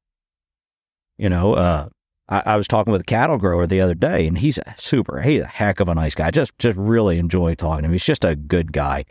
You 1.18 1.28
know, 1.28 1.54
uh, 1.54 1.88
I, 2.28 2.42
I, 2.46 2.56
was 2.56 2.68
talking 2.68 2.92
with 2.92 3.02
a 3.02 3.04
cattle 3.04 3.38
grower 3.38 3.66
the 3.66 3.80
other 3.80 3.94
day, 3.94 4.26
and 4.26 4.38
he's 4.38 4.58
super, 4.76 5.20
he's 5.20 5.42
a 5.42 5.46
heck 5.46 5.80
of 5.80 5.88
a 5.88 5.94
nice 5.94 6.14
guy. 6.14 6.30
Just, 6.30 6.58
just 6.58 6.76
really 6.76 7.18
enjoy 7.18 7.54
talking 7.54 7.82
to 7.82 7.86
him. 7.86 7.92
He's 7.92 8.04
just 8.04 8.24
a 8.24 8.34
good 8.34 8.72
guy. 8.72 9.04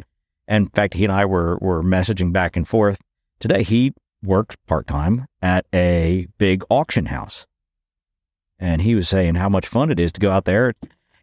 And 0.47 0.65
in 0.65 0.69
fact, 0.71 0.95
he 0.95 1.03
and 1.03 1.13
I 1.13 1.25
were 1.25 1.57
were 1.59 1.83
messaging 1.83 2.33
back 2.33 2.57
and 2.57 2.67
forth 2.67 2.99
today. 3.39 3.63
He 3.63 3.93
worked 4.23 4.57
part 4.67 4.87
time 4.87 5.25
at 5.41 5.65
a 5.73 6.27
big 6.37 6.63
auction 6.69 7.05
house, 7.05 7.45
and 8.59 8.81
he 8.81 8.95
was 8.95 9.07
saying 9.07 9.35
how 9.35 9.49
much 9.49 9.67
fun 9.67 9.91
it 9.91 9.99
is 9.99 10.11
to 10.13 10.19
go 10.19 10.31
out 10.31 10.45
there. 10.45 10.73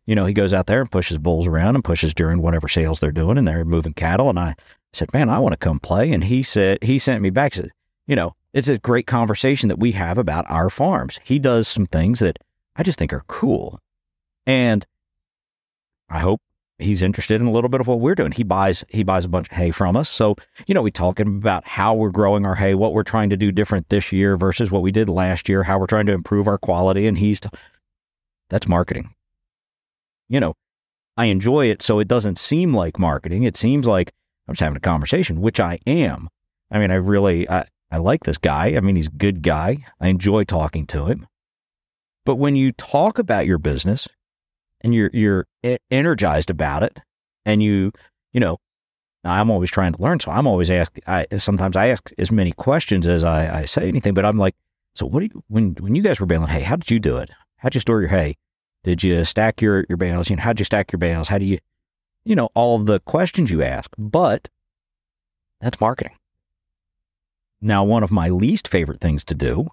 You 0.06 0.14
know, 0.14 0.24
he 0.24 0.32
goes 0.32 0.54
out 0.54 0.66
there 0.66 0.80
and 0.80 0.90
pushes 0.90 1.18
bulls 1.18 1.46
around 1.46 1.74
and 1.74 1.84
pushes 1.84 2.14
during 2.14 2.40
whatever 2.40 2.68
sales 2.68 3.00
they're 3.00 3.12
doing, 3.12 3.36
and 3.36 3.46
they're 3.46 3.64
moving 3.66 3.92
cattle. 3.92 4.30
And 4.30 4.38
I 4.38 4.54
said, 4.92 5.12
"Man, 5.12 5.28
I 5.28 5.38
want 5.38 5.52
to 5.52 5.58
come 5.58 5.80
play." 5.80 6.12
And 6.12 6.24
he 6.24 6.42
said, 6.42 6.78
he 6.82 6.98
sent 6.98 7.22
me 7.22 7.30
back. 7.30 7.54
Said, 7.54 7.70
you 8.06 8.16
know, 8.16 8.34
it's 8.52 8.68
a 8.68 8.78
great 8.78 9.06
conversation 9.06 9.68
that 9.68 9.78
we 9.78 9.92
have 9.92 10.18
about 10.18 10.50
our 10.50 10.70
farms. 10.70 11.20
He 11.22 11.38
does 11.38 11.68
some 11.68 11.86
things 11.86 12.20
that 12.20 12.38
I 12.74 12.82
just 12.82 12.98
think 12.98 13.12
are 13.12 13.24
cool. 13.26 13.78
And 14.46 14.86
I 16.08 16.20
hope 16.20 16.40
he's 16.78 17.02
interested 17.02 17.40
in 17.40 17.46
a 17.46 17.50
little 17.50 17.68
bit 17.68 17.80
of 17.80 17.86
what 17.86 18.00
we're 18.00 18.14
doing. 18.14 18.32
He 18.32 18.44
buys 18.44 18.84
he 18.88 19.02
buys 19.02 19.24
a 19.24 19.28
bunch 19.28 19.48
of 19.48 19.56
hay 19.56 19.70
from 19.70 19.96
us. 19.96 20.08
So, 20.08 20.36
you 20.66 20.74
know, 20.74 20.82
we 20.82 20.90
talking 20.90 21.26
about 21.26 21.66
how 21.66 21.94
we're 21.94 22.10
growing 22.10 22.46
our 22.46 22.54
hay, 22.54 22.74
what 22.74 22.94
we're 22.94 23.02
trying 23.02 23.30
to 23.30 23.36
do 23.36 23.52
different 23.52 23.88
this 23.90 24.12
year 24.12 24.36
versus 24.36 24.70
what 24.70 24.82
we 24.82 24.90
did 24.90 25.08
last 25.08 25.48
year, 25.48 25.64
how 25.64 25.78
we're 25.78 25.86
trying 25.86 26.06
to 26.06 26.12
improve 26.12 26.48
our 26.48 26.58
quality 26.58 27.06
and 27.06 27.18
he's 27.18 27.40
t- 27.40 27.50
that's 28.48 28.68
marketing. 28.68 29.14
You 30.28 30.40
know, 30.40 30.54
I 31.16 31.26
enjoy 31.26 31.66
it 31.66 31.82
so 31.82 31.98
it 31.98 32.08
doesn't 32.08 32.38
seem 32.38 32.72
like 32.72 32.98
marketing. 32.98 33.42
It 33.42 33.56
seems 33.56 33.86
like 33.86 34.12
I'm 34.48 34.54
just 34.54 34.60
having 34.60 34.76
a 34.76 34.80
conversation, 34.80 35.40
which 35.40 35.60
I 35.60 35.78
am. 35.86 36.28
I 36.70 36.78
mean, 36.78 36.90
I 36.90 36.96
really 36.96 37.48
I, 37.48 37.66
I 37.90 37.98
like 37.98 38.24
this 38.24 38.38
guy. 38.38 38.74
I 38.76 38.80
mean, 38.80 38.96
he's 38.96 39.06
a 39.06 39.10
good 39.10 39.42
guy. 39.42 39.84
I 40.00 40.08
enjoy 40.08 40.44
talking 40.44 40.86
to 40.86 41.06
him. 41.06 41.26
But 42.24 42.36
when 42.36 42.56
you 42.56 42.72
talk 42.72 43.18
about 43.18 43.46
your 43.46 43.58
business 43.58 44.08
and 44.80 44.94
you're 44.94 45.10
you're 45.12 45.46
energized 45.90 46.50
about 46.50 46.82
it, 46.82 46.98
and 47.44 47.62
you 47.62 47.92
you 48.32 48.40
know, 48.40 48.58
I'm 49.24 49.50
always 49.50 49.70
trying 49.70 49.92
to 49.92 50.02
learn, 50.02 50.20
so 50.20 50.30
I'm 50.30 50.46
always 50.46 50.70
ask. 50.70 50.96
I 51.06 51.26
sometimes 51.38 51.76
I 51.76 51.88
ask 51.88 52.10
as 52.18 52.30
many 52.30 52.52
questions 52.52 53.06
as 53.06 53.24
I, 53.24 53.60
I 53.60 53.64
say 53.64 53.88
anything. 53.88 54.14
But 54.14 54.24
I'm 54.24 54.36
like, 54.36 54.54
so 54.94 55.06
what 55.06 55.20
do 55.20 55.26
you 55.26 55.42
when 55.48 55.74
when 55.80 55.94
you 55.94 56.02
guys 56.02 56.20
were 56.20 56.26
baling 56.26 56.48
hay? 56.48 56.62
How 56.62 56.76
did 56.76 56.90
you 56.90 57.00
do 57.00 57.16
it? 57.18 57.30
How'd 57.58 57.74
you 57.74 57.80
store 57.80 58.00
your 58.00 58.10
hay? 58.10 58.36
Did 58.84 59.02
you 59.02 59.24
stack 59.24 59.60
your 59.60 59.84
your 59.88 59.98
bales? 59.98 60.30
You 60.30 60.36
know, 60.36 60.42
how'd 60.42 60.58
you 60.58 60.64
stack 60.64 60.92
your 60.92 60.98
bales? 60.98 61.28
How 61.28 61.38
do 61.38 61.44
you, 61.44 61.58
you 62.24 62.34
know, 62.34 62.50
all 62.54 62.76
of 62.76 62.86
the 62.86 63.00
questions 63.00 63.50
you 63.50 63.62
ask. 63.62 63.90
But 63.96 64.48
that's 65.60 65.80
marketing. 65.80 66.16
Now, 67.60 67.82
one 67.84 68.02
of 68.02 68.12
my 68.12 68.28
least 68.28 68.68
favorite 68.68 69.00
things 69.00 69.24
to 69.24 69.34
do, 69.34 69.68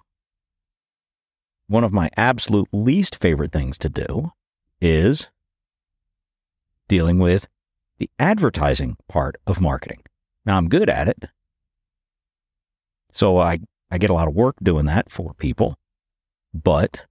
one 1.67 1.83
of 1.83 1.93
my 1.93 2.09
absolute 2.17 2.67
least 2.71 3.15
favorite 3.15 3.51
things 3.51 3.77
to 3.79 3.89
do 3.89 4.31
is 4.81 5.29
dealing 6.87 7.19
with 7.19 7.47
the 7.97 8.09
advertising 8.19 8.97
part 9.07 9.35
of 9.47 9.61
marketing. 9.61 10.01
Now, 10.45 10.57
I'm 10.57 10.69
good 10.69 10.89
at 10.89 11.07
it. 11.07 11.25
So 13.11 13.37
I, 13.37 13.59
I 13.89 13.97
get 13.97 14.09
a 14.09 14.13
lot 14.13 14.27
of 14.27 14.35
work 14.35 14.55
doing 14.61 14.85
that 14.85 15.09
for 15.09 15.33
people, 15.35 15.77
but 16.53 17.05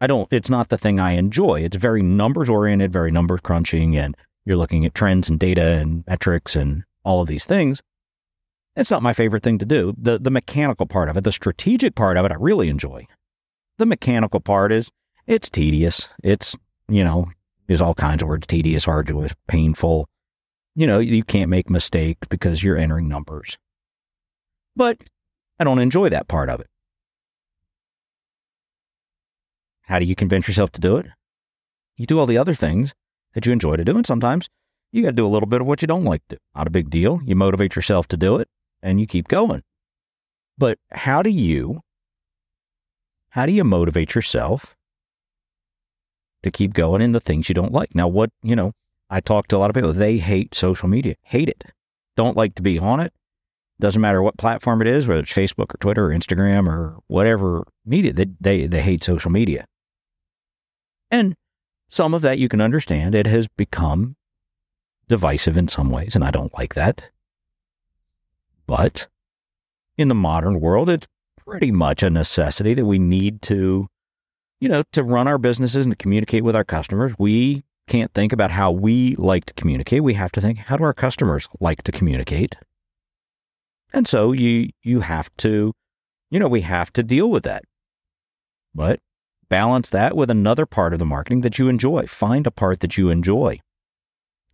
I 0.00 0.06
don't, 0.06 0.30
it's 0.32 0.50
not 0.50 0.68
the 0.68 0.78
thing 0.78 1.00
I 1.00 1.12
enjoy. 1.12 1.62
It's 1.62 1.76
very 1.76 2.02
numbers 2.02 2.50
oriented, 2.50 2.92
very 2.92 3.10
number 3.10 3.38
crunching, 3.38 3.96
and 3.96 4.16
you're 4.44 4.56
looking 4.56 4.84
at 4.84 4.94
trends 4.94 5.28
and 5.28 5.38
data 5.38 5.78
and 5.78 6.04
metrics 6.06 6.54
and 6.54 6.84
all 7.04 7.22
of 7.22 7.28
these 7.28 7.46
things. 7.46 7.82
It's 8.76 8.90
not 8.90 9.02
my 9.02 9.14
favorite 9.14 9.42
thing 9.42 9.58
to 9.58 9.64
do. 9.64 9.94
The, 9.96 10.18
the 10.18 10.30
mechanical 10.30 10.86
part 10.86 11.08
of 11.08 11.16
it, 11.16 11.24
the 11.24 11.32
strategic 11.32 11.94
part 11.94 12.18
of 12.18 12.26
it, 12.26 12.32
I 12.32 12.36
really 12.38 12.68
enjoy. 12.68 13.06
The 13.78 13.86
mechanical 13.86 14.40
part 14.40 14.70
is 14.70 14.90
it's 15.26 15.48
tedious. 15.48 16.08
It's, 16.22 16.54
you 16.88 17.02
know, 17.02 17.30
there's 17.66 17.80
all 17.80 17.94
kinds 17.94 18.22
of 18.22 18.28
words 18.28 18.46
tedious, 18.46 18.86
arduous, 18.86 19.32
painful. 19.48 20.08
You 20.74 20.86
know, 20.86 20.98
you 20.98 21.24
can't 21.24 21.48
make 21.48 21.70
mistakes 21.70 22.28
because 22.28 22.62
you're 22.62 22.76
entering 22.76 23.08
numbers. 23.08 23.56
But 24.76 25.04
I 25.58 25.64
don't 25.64 25.78
enjoy 25.78 26.10
that 26.10 26.28
part 26.28 26.50
of 26.50 26.60
it. 26.60 26.68
How 29.86 29.98
do 29.98 30.04
you 30.04 30.14
convince 30.14 30.46
yourself 30.46 30.70
to 30.72 30.80
do 30.80 30.96
it? 30.96 31.06
You 31.96 32.06
do 32.06 32.18
all 32.18 32.26
the 32.26 32.38
other 32.38 32.54
things 32.54 32.94
that 33.34 33.46
you 33.46 33.52
enjoy 33.52 33.76
to 33.76 33.84
do, 33.84 33.96
and 33.96 34.06
sometimes 34.06 34.48
you 34.92 35.02
got 35.02 35.08
to 35.08 35.14
do 35.14 35.26
a 35.26 35.28
little 35.28 35.48
bit 35.48 35.60
of 35.60 35.66
what 35.66 35.82
you 35.82 35.88
don't 35.88 36.04
like 36.04 36.22
to 36.28 36.36
do. 36.36 36.40
Not 36.54 36.66
a 36.66 36.70
big 36.70 36.90
deal. 36.90 37.20
You 37.24 37.34
motivate 37.34 37.76
yourself 37.76 38.08
to 38.08 38.16
do 38.16 38.36
it 38.36 38.48
and 38.82 39.00
you 39.00 39.06
keep 39.06 39.28
going. 39.28 39.62
But 40.58 40.78
how 40.90 41.22
do 41.22 41.30
you 41.30 41.82
how 43.30 43.44
do 43.44 43.52
you 43.52 43.64
motivate 43.64 44.14
yourself 44.14 44.74
to 46.42 46.50
keep 46.50 46.72
going 46.72 47.02
in 47.02 47.12
the 47.12 47.20
things 47.20 47.50
you 47.50 47.54
don't 47.54 47.72
like? 47.72 47.94
Now 47.94 48.08
what, 48.08 48.30
you 48.42 48.56
know, 48.56 48.72
I 49.10 49.20
talk 49.20 49.48
to 49.48 49.56
a 49.56 49.58
lot 49.58 49.68
of 49.68 49.74
people, 49.74 49.92
they 49.92 50.16
hate 50.16 50.54
social 50.54 50.88
media. 50.88 51.16
Hate 51.22 51.50
it. 51.50 51.64
Don't 52.16 52.36
like 52.36 52.54
to 52.54 52.62
be 52.62 52.78
on 52.78 53.00
it. 53.00 53.12
Doesn't 53.78 54.00
matter 54.00 54.22
what 54.22 54.38
platform 54.38 54.80
it 54.80 54.86
is, 54.86 55.06
whether 55.06 55.20
it's 55.20 55.32
Facebook 55.32 55.74
or 55.74 55.78
Twitter 55.78 56.06
or 56.06 56.14
Instagram 56.14 56.66
or 56.66 56.98
whatever 57.08 57.66
media, 57.84 58.14
they, 58.14 58.26
they, 58.40 58.66
they 58.66 58.80
hate 58.80 59.04
social 59.04 59.30
media. 59.30 59.66
And 61.10 61.36
some 61.88 62.14
of 62.14 62.22
that 62.22 62.38
you 62.38 62.48
can 62.48 62.60
understand. 62.60 63.14
It 63.14 63.26
has 63.26 63.48
become 63.48 64.16
divisive 65.08 65.56
in 65.56 65.68
some 65.68 65.90
ways, 65.90 66.14
and 66.14 66.24
I 66.24 66.30
don't 66.30 66.54
like 66.54 66.74
that. 66.74 67.10
But 68.66 69.08
in 69.96 70.08
the 70.08 70.14
modern 70.14 70.60
world, 70.60 70.88
it's 70.88 71.06
pretty 71.36 71.70
much 71.70 72.02
a 72.02 72.10
necessity 72.10 72.74
that 72.74 72.84
we 72.86 72.98
need 72.98 73.40
to, 73.42 73.88
you 74.60 74.68
know, 74.68 74.82
to 74.92 75.02
run 75.04 75.28
our 75.28 75.38
businesses 75.38 75.86
and 75.86 75.92
to 75.92 75.96
communicate 75.96 76.42
with 76.42 76.56
our 76.56 76.64
customers. 76.64 77.12
We 77.18 77.64
can't 77.86 78.12
think 78.12 78.32
about 78.32 78.50
how 78.50 78.72
we 78.72 79.14
like 79.16 79.44
to 79.46 79.54
communicate. 79.54 80.02
We 80.02 80.14
have 80.14 80.32
to 80.32 80.40
think, 80.40 80.58
how 80.58 80.76
do 80.76 80.84
our 80.84 80.94
customers 80.94 81.48
like 81.60 81.82
to 81.84 81.92
communicate? 81.92 82.56
And 83.92 84.08
so 84.08 84.32
you 84.32 84.70
you 84.82 85.00
have 85.00 85.30
to, 85.38 85.72
you 86.30 86.40
know, 86.40 86.48
we 86.48 86.62
have 86.62 86.92
to 86.94 87.04
deal 87.04 87.30
with 87.30 87.44
that. 87.44 87.62
But 88.74 88.98
balance 89.48 89.88
that 89.90 90.16
with 90.16 90.30
another 90.30 90.66
part 90.66 90.92
of 90.92 90.98
the 90.98 91.06
marketing 91.06 91.42
that 91.42 91.58
you 91.58 91.68
enjoy. 91.68 92.06
Find 92.06 92.46
a 92.46 92.50
part 92.50 92.80
that 92.80 92.96
you 92.96 93.10
enjoy. 93.10 93.60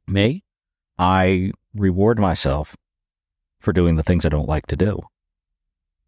Me, 0.07 0.43
I 0.99 1.53
reward 1.75 2.19
myself 2.19 2.77
for 3.59 3.73
doing 3.73 3.97
the 3.97 4.03
things 4.03 4.27
I 4.27 4.31
don't 4.31 4.49
like 4.49 4.67
to 4.67 4.77
do. 4.77 5.01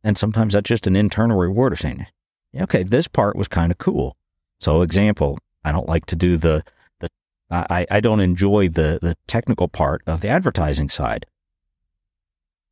And 0.03 0.19
sometimes 0.19 0.53
that's 0.53 0.69
just 0.69 0.87
an 0.87 0.97
internal 0.97 1.39
reward 1.39 1.73
of 1.73 1.81
saying, 1.81 2.07
okay, 2.55 2.83
this 2.83 3.09
part 3.09 3.37
was 3.37 3.49
kind 3.49 3.73
of 3.73 3.79
cool. 3.79 4.17
So 4.61 4.83
example, 4.83 5.39
I 5.65 5.73
don't 5.73 5.89
like 5.89 6.07
to 6.07 6.17
do 6.17 6.37
the, 6.37 6.65
the, 7.01 7.09
I, 7.51 7.87
I 7.91 8.01
don't 8.01 8.21
enjoy 8.21 8.69
the, 8.69 8.99
the 9.01 9.17
technical 9.27 9.69
part 9.69 10.03
of 10.07 10.21
the 10.21 10.29
advertising 10.29 10.91
side, 10.91 11.27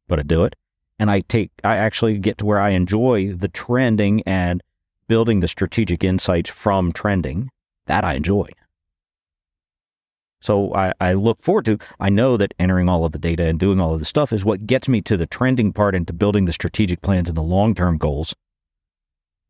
but 0.09 0.19
I 0.19 0.23
do 0.23 0.45
it. 0.45 0.57
And 0.99 1.11
I 1.11 1.21
take, 1.21 1.51
I 1.65 1.77
actually 1.79 2.19
get 2.19 2.39
to 2.39 2.47
where 2.47 2.61
I 2.61 2.71
enjoy 2.71 3.33
the 3.33 3.49
trending 3.49 4.23
and 4.27 4.63
building 5.13 5.41
the 5.41 5.49
strategic 5.57 6.03
insights 6.03 6.49
from 6.49 6.91
trending 6.91 7.51
that 7.85 8.03
I 8.03 8.15
enjoy. 8.15 8.49
So 10.41 10.75
I, 10.75 10.95
I, 11.03 11.13
look 11.13 11.43
forward 11.43 11.67
to, 11.67 11.77
I 12.01 12.09
know 12.09 12.39
that 12.39 12.55
entering 12.59 12.89
all 12.89 13.05
of 13.05 13.13
the 13.13 13.19
data 13.19 13.45
and 13.45 13.61
doing 13.61 13.79
all 13.79 13.93
of 13.93 14.01
the 14.01 14.07
stuff 14.07 14.33
is 14.33 14.43
what 14.43 14.67
gets 14.67 14.89
me 14.89 15.03
to 15.03 15.19
the 15.19 15.27
trending 15.27 15.71
part 15.75 15.95
and 15.95 16.07
to 16.07 16.15
building 16.15 16.47
the 16.47 16.53
strategic 16.55 17.03
plans 17.03 17.29
and 17.29 17.37
the 17.37 17.43
long 17.43 17.75
term 17.75 17.99
goals. 17.99 18.35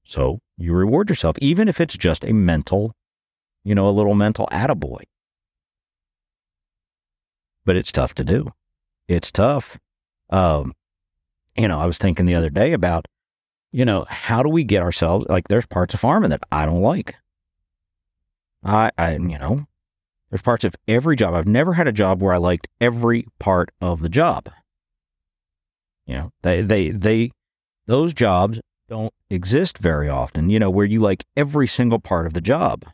So 0.04 0.40
you 0.58 0.74
reward 0.74 1.08
yourself, 1.08 1.36
even 1.40 1.68
if 1.68 1.80
it's 1.80 1.96
just 1.96 2.24
a 2.24 2.32
mental, 2.32 2.92
you 3.62 3.76
know, 3.76 3.86
a 3.86 3.94
little 3.98 4.16
mental 4.16 4.48
attaboy. 4.50 5.04
But 7.64 7.76
it's 7.76 7.92
tough 7.92 8.14
to 8.14 8.24
do. 8.24 8.50
It's 9.06 9.30
tough. 9.30 9.78
Um, 10.28 10.72
you 11.56 11.68
know, 11.68 11.78
I 11.78 11.86
was 11.86 11.98
thinking 11.98 12.26
the 12.26 12.34
other 12.34 12.50
day 12.50 12.72
about, 12.72 13.06
you 13.72 13.84
know, 13.86 14.04
how 14.08 14.42
do 14.42 14.50
we 14.50 14.64
get 14.64 14.82
ourselves 14.82 15.26
like 15.28 15.48
there's 15.48 15.66
parts 15.66 15.94
of 15.94 16.00
farming 16.00 16.30
that 16.30 16.42
I 16.52 16.66
don't 16.66 16.82
like. 16.82 17.16
I, 18.62 18.92
I, 18.96 19.12
you 19.12 19.38
know, 19.38 19.66
there's 20.30 20.42
parts 20.42 20.64
of 20.64 20.76
every 20.86 21.16
job. 21.16 21.34
I've 21.34 21.48
never 21.48 21.72
had 21.72 21.88
a 21.88 21.92
job 21.92 22.22
where 22.22 22.34
I 22.34 22.36
liked 22.36 22.68
every 22.80 23.26
part 23.38 23.70
of 23.80 24.00
the 24.00 24.08
job. 24.08 24.48
You 26.06 26.14
know, 26.14 26.32
they, 26.42 26.60
they, 26.62 26.90
they, 26.90 27.32
those 27.86 28.12
jobs 28.12 28.60
don't 28.88 29.12
exist 29.30 29.78
very 29.78 30.08
often, 30.08 30.50
you 30.50 30.58
know, 30.58 30.70
where 30.70 30.86
you 30.86 31.00
like 31.00 31.24
every 31.36 31.66
single 31.66 31.98
part 31.98 32.26
of 32.26 32.34
the 32.34 32.40
job. 32.40 32.84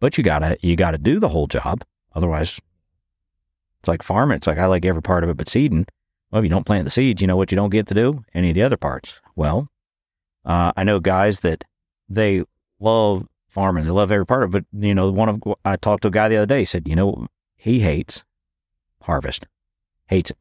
But 0.00 0.16
you 0.16 0.24
gotta, 0.24 0.56
you 0.60 0.76
gotta 0.76 0.98
do 0.98 1.18
the 1.18 1.28
whole 1.28 1.46
job. 1.46 1.84
Otherwise, 2.14 2.60
it's 3.80 3.88
like 3.88 4.02
farming. 4.02 4.36
It's 4.36 4.46
like 4.46 4.58
I 4.58 4.66
like 4.66 4.84
every 4.84 5.02
part 5.02 5.24
of 5.24 5.30
it 5.30 5.36
but 5.36 5.48
seeding. 5.48 5.86
Well, 6.30 6.40
if 6.40 6.44
you 6.44 6.50
don't 6.50 6.66
plant 6.66 6.84
the 6.84 6.90
seeds, 6.90 7.20
you 7.20 7.28
know 7.28 7.36
what 7.36 7.52
you 7.52 7.56
don't 7.56 7.70
get 7.70 7.86
to 7.88 7.94
do? 7.94 8.24
Any 8.34 8.50
of 8.50 8.54
the 8.54 8.62
other 8.62 8.76
parts. 8.76 9.20
Well, 9.36 9.68
uh, 10.44 10.72
I 10.76 10.84
know 10.84 11.00
guys 11.00 11.40
that 11.40 11.64
they 12.08 12.44
love 12.80 13.26
farming. 13.48 13.84
They 13.84 13.90
love 13.90 14.10
every 14.10 14.26
part 14.26 14.42
of 14.42 14.54
it. 14.54 14.66
But, 14.72 14.84
you 14.86 14.94
know, 14.94 15.10
one 15.10 15.28
of, 15.28 15.42
I 15.64 15.76
talked 15.76 16.02
to 16.02 16.08
a 16.08 16.10
guy 16.10 16.28
the 16.28 16.36
other 16.36 16.46
day, 16.46 16.60
he 16.60 16.64
said, 16.64 16.88
you 16.88 16.96
know, 16.96 17.28
he 17.56 17.80
hates 17.80 18.24
harvest, 19.02 19.46
hates 20.08 20.30
it, 20.30 20.38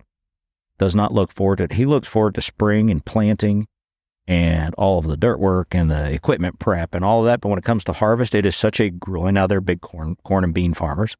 does 0.77 0.95
not 0.95 1.13
look 1.13 1.31
forward 1.31 1.57
to 1.57 1.65
it. 1.65 1.73
He 1.73 1.85
looks 1.85 2.07
forward 2.07 2.35
to 2.35 2.41
spring 2.41 2.89
and 2.89 3.05
planting 3.05 3.67
and 4.27 4.73
all 4.75 4.99
of 4.99 5.05
the 5.05 5.17
dirt 5.17 5.39
work 5.39 5.75
and 5.75 5.91
the 5.91 6.11
equipment 6.11 6.57
prep 6.57 6.95
and 6.95 7.05
all 7.05 7.19
of 7.19 7.25
that. 7.27 7.39
But 7.41 7.49
when 7.49 7.59
it 7.59 7.65
comes 7.65 7.83
to 7.85 7.93
harvest, 7.93 8.33
it 8.33 8.45
is 8.45 8.55
such 8.55 8.79
a 8.79 8.89
grueling, 8.89 9.35
now 9.35 9.47
they're 9.47 9.61
big 9.61 9.81
corn, 9.81 10.17
corn 10.23 10.43
and 10.43 10.53
bean 10.53 10.73
farmers. 10.73 11.15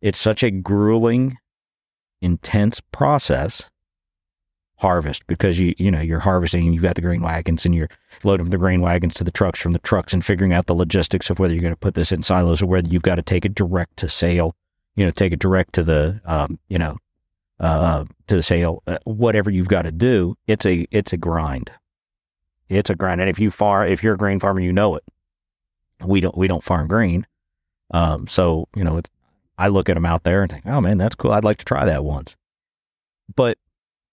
It's 0.00 0.18
such 0.18 0.42
a 0.42 0.50
grueling, 0.50 1.36
intense 2.22 2.80
process 2.92 3.68
harvest 4.80 5.26
because 5.26 5.58
you 5.58 5.74
you 5.76 5.90
know 5.90 6.00
you're 6.00 6.20
harvesting 6.20 6.72
you've 6.72 6.82
got 6.82 6.94
the 6.94 7.02
grain 7.02 7.20
wagons 7.20 7.66
and 7.66 7.74
you're 7.74 7.90
loading 8.24 8.48
the 8.48 8.56
grain 8.56 8.80
wagons 8.80 9.12
to 9.12 9.22
the 9.22 9.30
trucks 9.30 9.60
from 9.60 9.74
the 9.74 9.78
trucks 9.80 10.14
and 10.14 10.24
figuring 10.24 10.54
out 10.54 10.66
the 10.66 10.74
logistics 10.74 11.28
of 11.28 11.38
whether 11.38 11.52
you're 11.52 11.60
going 11.60 11.72
to 11.72 11.78
put 11.78 11.94
this 11.94 12.10
in 12.10 12.22
silos 12.22 12.62
or 12.62 12.66
whether 12.66 12.88
you've 12.88 13.02
got 13.02 13.16
to 13.16 13.22
take 13.22 13.44
it 13.44 13.54
direct 13.54 13.96
to 13.98 14.08
sale 14.08 14.56
you 14.96 15.04
know 15.04 15.10
take 15.10 15.32
it 15.32 15.38
direct 15.38 15.74
to 15.74 15.82
the 15.82 16.20
um, 16.24 16.58
you 16.68 16.78
know 16.78 16.96
uh, 17.60 18.04
to 18.26 18.36
the 18.36 18.42
sale 18.42 18.82
uh, 18.86 18.96
whatever 19.04 19.50
you've 19.50 19.68
got 19.68 19.82
to 19.82 19.92
do 19.92 20.34
it's 20.46 20.64
a 20.64 20.86
it's 20.90 21.12
a 21.12 21.16
grind. 21.16 21.70
It's 22.70 22.88
a 22.88 22.94
grind. 22.94 23.20
And 23.20 23.28
if 23.28 23.38
you 23.38 23.50
far 23.50 23.86
if 23.86 24.02
you're 24.02 24.14
a 24.14 24.18
grain 24.18 24.40
farmer 24.40 24.60
you 24.60 24.72
know 24.72 24.94
it. 24.96 25.04
We 26.02 26.20
don't 26.20 26.36
we 26.36 26.48
don't 26.48 26.64
farm 26.64 26.88
grain 26.88 27.26
um, 27.90 28.26
so 28.26 28.66
you 28.74 28.82
know 28.82 29.02
I 29.58 29.68
look 29.68 29.90
at 29.90 29.94
them 29.94 30.06
out 30.06 30.22
there 30.22 30.40
and 30.42 30.50
think 30.50 30.64
oh 30.66 30.80
man 30.80 30.96
that's 30.96 31.14
cool. 31.14 31.32
I'd 31.32 31.44
like 31.44 31.58
to 31.58 31.66
try 31.66 31.84
that 31.84 32.02
once. 32.02 32.34
But 33.36 33.58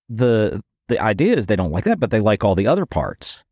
the 0.09 0.61
the 0.87 0.99
idea 0.99 1.35
is 1.35 1.45
they 1.45 1.55
don't 1.55 1.71
like 1.71 1.83
that, 1.83 1.99
but 1.99 2.11
they 2.11 2.19
like 2.19 2.43
all 2.43 2.55
the 2.55 2.67
other 2.67 2.85
parts. 2.85 3.43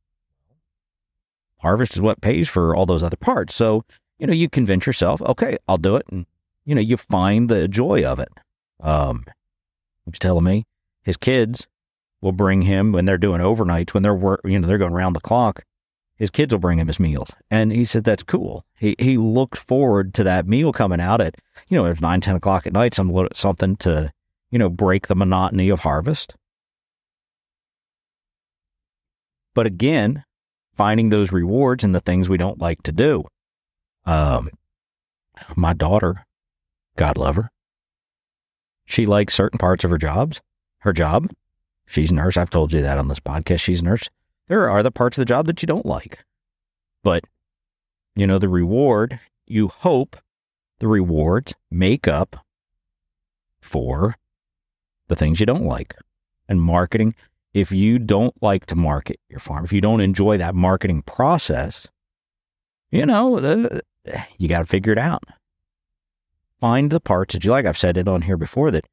Harvest 1.60 1.94
is 1.94 2.02
what 2.02 2.22
pays 2.22 2.48
for 2.48 2.76
all 2.76 2.86
those 2.86 3.04
other 3.04 3.18
parts. 3.18 3.56
So, 3.56 3.84
you 4.20 4.28
know, 4.28 4.34
you 4.34 4.50
convince 4.50 4.86
yourself, 4.86 5.22
okay, 5.22 5.58
I'll 5.68 5.78
do 5.78 5.96
it. 5.96 6.06
And, 6.10 6.26
you 6.64 6.76
know, 6.76 6.82
you 6.82 6.98
find 6.98 7.50
the 7.50 7.68
joy 7.68 8.04
of 8.04 8.20
it. 8.20 8.30
Um, 8.80 9.26
he's 10.06 10.20
telling 10.20 10.44
me 10.44 10.66
his 11.02 11.18
kids 11.18 11.68
will 12.22 12.32
bring 12.32 12.62
him 12.64 12.92
when 12.92 13.06
they're 13.06 13.18
doing 13.18 13.42
overnights, 13.42 13.94
when 13.94 14.04
they're 14.04 14.16
work, 14.16 14.42
you 14.46 14.60
know, 14.60 14.68
they're 14.68 14.78
going 14.78 14.94
around 14.94 15.14
the 15.14 15.20
clock. 15.20 15.64
His 16.18 16.30
kids 16.30 16.54
will 16.54 16.60
bring 16.60 16.80
him 16.80 16.88
his 16.88 17.00
meals. 17.00 17.32
And 17.52 17.74
he 17.74 17.84
said, 17.84 18.06
that's 18.06 18.24
cool. 18.24 18.64
He, 18.78 18.96
he 18.98 19.18
looked 19.18 19.58
forward 19.58 20.14
to 20.14 20.24
that 20.24 20.48
meal 20.48 20.72
coming 20.72 21.02
out 21.02 21.20
at, 21.20 21.36
you 21.68 21.78
know, 21.78 21.86
it's 21.86 22.00
nine, 22.00 22.22
10 22.22 22.38
o'clock 22.38 22.66
at 22.66 22.72
night, 22.72 22.94
some, 22.94 23.28
something 23.34 23.76
to, 23.78 24.14
you 24.50 24.58
know, 24.58 24.70
break 24.70 25.08
the 25.08 25.16
monotony 25.16 25.68
of 25.68 25.82
harvest 25.82 26.36
But 29.56 29.66
again, 29.66 30.24
finding 30.78 31.10
those 31.10 31.32
rewards 31.32 31.84
in 31.84 31.94
the 31.94 32.00
things 32.00 32.30
we 32.30 32.38
don't 32.38 32.62
like 32.62 32.84
to 32.84 32.92
do. 32.92 33.24
Um, 34.06 34.52
my 35.56 35.74
daughter, 35.74 36.28
God 36.96 37.18
love 37.18 37.38
her, 37.38 37.50
she 38.86 39.06
likes 39.06 39.34
certain 39.34 39.58
parts 39.58 39.84
of 39.84 39.90
her 39.92 39.98
jobs, 39.98 40.42
her 40.80 40.94
job. 40.94 41.32
She's 41.88 42.12
a 42.12 42.16
nurse. 42.16 42.38
I've 42.38 42.50
told 42.50 42.72
you 42.72 42.82
that 42.82 42.98
on 42.98 43.08
this 43.08 43.20
podcast. 43.20 43.62
She's 43.62 43.82
a 43.82 43.86
nurse. 43.86 44.10
There 44.48 44.70
are 44.70 44.84
the 44.84 44.92
parts 44.92 45.18
of 45.18 45.24
the 45.24 45.26
job 45.26 45.48
that 45.48 45.62
you 45.62 45.68
don't 45.68 45.86
like. 45.86 46.24
But, 47.04 47.24
you 48.16 48.28
know, 48.28 48.38
the 48.38 48.50
reward, 48.50 49.20
you 49.48 49.68
hope 49.68 50.18
the 50.80 50.88
rewards 50.88 51.54
make 51.72 52.08
up 52.08 52.46
for 53.60 54.16
the 55.08 55.16
things 55.16 55.40
you 55.40 55.46
don't 55.46 55.66
like. 55.66 55.96
And 56.48 56.62
marketing 56.62 57.16
if 57.56 57.72
you 57.72 57.98
don't 57.98 58.36
like 58.44 58.66
to 58.66 58.76
market 58.76 59.18
your 59.30 59.40
farm, 59.40 59.64
if 59.64 59.72
you 59.72 59.80
don't 59.80 60.02
enjoy 60.02 60.38
that 60.38 60.54
marketing 60.54 61.02
process, 61.02 61.88
you 62.92 63.06
know, 63.06 63.40
you 64.38 64.50
got 64.50 64.60
to 64.60 64.66
figure 64.66 64.92
it 64.92 65.00
out. 65.00 65.24
Find 66.60 66.92
the 66.92 67.00
parts 67.00 67.34
that 67.34 67.46
you 67.46 67.52
like. 67.52 67.66
I've 67.66 67.78
said 67.78 67.96
it 67.96 68.10
on 68.10 68.24
here 68.24 68.36
before 68.36 68.72
that, 68.72 68.86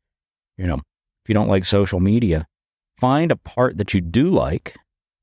you 0.56 0.64
know, 0.64 0.76
if 0.76 1.28
you 1.28 1.34
don't 1.34 1.48
like 1.48 1.64
social 1.64 1.98
media, 1.98 2.46
find 2.98 3.32
a 3.32 3.36
part 3.36 3.78
that 3.78 3.94
you 3.94 4.00
do 4.00 4.26
like 4.26 4.76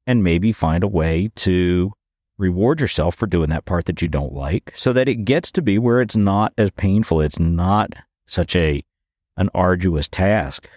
and 0.06 0.22
maybe 0.22 0.52
find 0.52 0.84
a 0.84 0.88
way 0.88 1.32
to 1.38 1.94
reward 2.38 2.82
yourself 2.82 3.16
for 3.16 3.26
doing 3.26 3.50
that 3.52 3.64
part 3.64 3.86
that 3.86 4.02
you 4.02 4.10
don't 4.10 4.34
like 4.34 4.72
so 4.76 4.92
that 4.92 5.08
it 5.08 5.24
gets 5.24 5.50
to 5.52 5.62
be 5.62 5.80
where 5.80 6.02
it's 6.02 6.16
not 6.16 6.52
as 6.58 6.72
painful. 6.72 7.22
It's 7.22 7.40
not 7.40 7.94
such 8.28 8.54
a 8.58 8.84
an 9.38 9.50
arduous 9.54 10.10
task. 10.10 10.70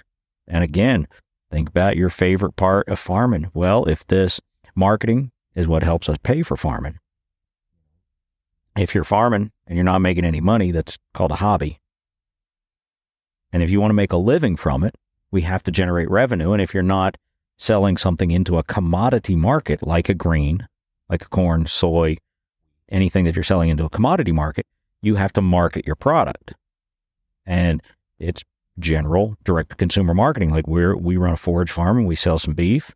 And 0.47 0.63
again, 0.63 1.09
Think 1.53 1.69
about 1.69 1.99
your 1.99 2.09
favorite 2.09 2.57
part 2.57 2.89
of 2.89 2.99
farming. 2.99 3.51
Well, 3.53 3.85
if 3.85 4.07
this 4.07 4.41
marketing 4.75 5.33
is 5.55 5.69
what 5.69 5.83
helps 5.83 6.09
us 6.09 6.17
pay 6.23 6.43
for 6.43 6.57
farming, 6.57 6.99
if 8.75 8.95
you're 8.95 9.05
farming 9.05 9.53
and 9.67 9.77
you're 9.77 9.85
not 9.85 9.99
making 9.99 10.25
any 10.25 10.41
money, 10.41 10.71
that's 10.71 10.97
called 11.13 11.31
a 11.31 11.37
hobby. 11.37 11.79
And 13.53 13.63
if 13.63 13.69
you 13.69 13.83
want 13.83 13.91
to 13.91 13.95
make 13.95 14.13
a 14.13 14.17
living 14.17 14.57
from 14.57 14.83
it, 14.83 14.95
we 15.31 15.43
have 15.43 15.63
to 15.65 15.71
generate 15.71 16.11
revenue. 16.11 16.53
And 16.53 16.63
if 16.63 16.73
you're 16.73 16.83
not 16.83 17.19
selling 17.59 17.99
something 17.99 18.31
into 18.31 18.57
a 18.57 18.63
commodity 18.63 19.37
market 19.37 19.87
like 19.87 20.09
a 20.09 20.15
grain, 20.15 20.67
like 21.11 21.21
a 21.21 21.29
corn, 21.29 21.67
soy, 21.67 22.17
anything 22.89 23.27
that 23.27 23.37
you're 23.37 23.43
selling 23.43 23.69
into 23.69 23.85
a 23.85 23.91
commodity 23.91 24.33
market, 24.33 24.67
you 25.03 25.17
have 25.17 25.35
to 25.35 25.43
market 25.43 25.87
your 25.87 25.97
product. 25.97 26.55
And 27.45 27.83
it's 28.19 28.43
general 28.79 29.37
direct 29.45 29.71
to 29.71 29.77
consumer 29.77 30.15
marketing. 30.15 30.51
Like 30.51 30.67
we're 30.67 30.97
we 30.97 31.17
run 31.17 31.33
a 31.33 31.37
forage 31.37 31.71
farm 31.71 31.99
and 31.99 32.07
we 32.07 32.17
sell 32.17 32.39
some 32.39 32.55
beef. 32.55 32.95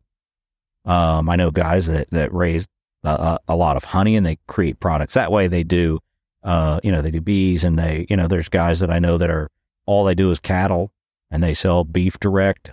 Um, 0.85 1.29
I 1.29 1.37
know 1.37 1.51
guys 1.51 1.87
that 1.87 2.11
that 2.11 2.33
raise 2.33 2.67
a, 3.07 3.39
a, 3.49 3.57
lot 3.57 3.77
of 3.77 3.85
honey 3.85 4.17
and 4.17 4.25
they 4.25 4.39
create 4.47 4.81
products 4.81 5.15
that 5.15 5.33
way. 5.33 5.47
They 5.47 5.63
do, 5.63 6.01
uh, 6.43 6.81
you 6.83 6.91
know, 6.91 7.03
they 7.03 7.11
do 7.11 7.21
bees 7.21 7.65
and 7.65 7.79
they, 7.79 8.07
you 8.09 8.17
know, 8.17 8.27
there's 8.27 8.49
guys 8.49 8.81
that 8.81 8.91
I 8.91 8.99
know 8.99 9.19
that 9.19 9.31
are 9.31 9.51
all 9.87 10.05
they 10.05 10.15
do 10.15 10.31
is 10.31 10.39
cattle 10.39 10.91
and 11.31 11.43
they 11.43 11.55
sell 11.55 11.85
beef 11.85 12.19
direct, 12.19 12.73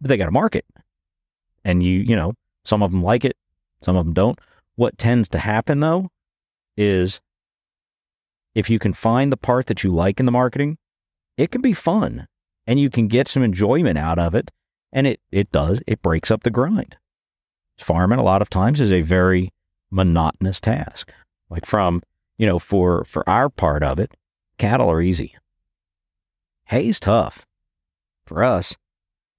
but 0.00 0.08
they 0.08 0.16
got 0.16 0.28
a 0.28 0.32
market. 0.32 0.64
And 1.64 1.82
you, 1.82 2.00
you 2.00 2.16
know, 2.16 2.34
some 2.64 2.82
of 2.82 2.90
them 2.90 3.02
like 3.02 3.24
it, 3.24 3.36
some 3.80 3.96
of 3.96 4.04
them 4.04 4.14
don't. 4.14 4.38
What 4.74 4.98
tends 4.98 5.28
to 5.30 5.38
happen 5.38 5.80
though 5.80 6.10
is 6.76 7.20
if 8.54 8.70
you 8.70 8.78
can 8.78 8.92
find 8.92 9.32
the 9.32 9.36
part 9.36 9.66
that 9.66 9.84
you 9.84 9.90
like 9.90 10.20
in 10.20 10.26
the 10.26 10.32
marketing 10.32 10.78
it 11.36 11.50
can 11.50 11.60
be 11.60 11.72
fun 11.72 12.26
and 12.66 12.80
you 12.80 12.90
can 12.90 13.08
get 13.08 13.28
some 13.28 13.42
enjoyment 13.42 13.98
out 13.98 14.18
of 14.18 14.34
it. 14.34 14.50
And 14.92 15.06
it, 15.06 15.20
it 15.30 15.52
does, 15.52 15.80
it 15.86 16.02
breaks 16.02 16.30
up 16.30 16.42
the 16.42 16.50
grind. 16.50 16.96
Farming 17.78 18.18
a 18.18 18.22
lot 18.22 18.42
of 18.42 18.48
times 18.48 18.80
is 18.80 18.92
a 18.92 19.02
very 19.02 19.52
monotonous 19.90 20.60
task. 20.60 21.12
Like 21.50 21.66
from, 21.66 22.02
you 22.38 22.46
know, 22.46 22.58
for, 22.58 23.04
for 23.04 23.28
our 23.28 23.48
part 23.48 23.82
of 23.82 23.98
it, 23.98 24.14
cattle 24.58 24.90
are 24.90 25.02
easy. 25.02 25.36
Hay's 26.66 26.98
tough. 26.98 27.44
For 28.24 28.42
us, 28.42 28.74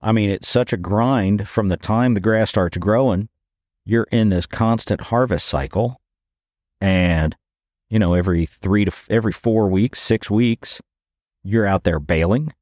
I 0.02 0.12
mean, 0.12 0.30
it's 0.30 0.48
such 0.48 0.72
a 0.72 0.78
grind 0.78 1.50
from 1.50 1.68
the 1.68 1.78
time 1.78 2.14
the 2.14 2.20
grass 2.22 2.50
starts 2.50 2.78
growing. 2.78 3.28
You're 3.84 4.08
in 4.12 4.30
this 4.30 4.46
constant 4.46 5.02
harvest 5.02 5.46
cycle. 5.46 6.00
And, 6.80 7.36
you 7.90 8.00
know, 8.00 8.14
every 8.14 8.46
three 8.46 8.86
to 8.86 8.94
every 9.10 9.32
four 9.34 9.68
weeks, 9.68 10.00
six 10.00 10.30
weeks, 10.30 10.80
you're 11.44 11.66
out 11.66 11.84
there 11.84 12.00
baling 12.00 12.54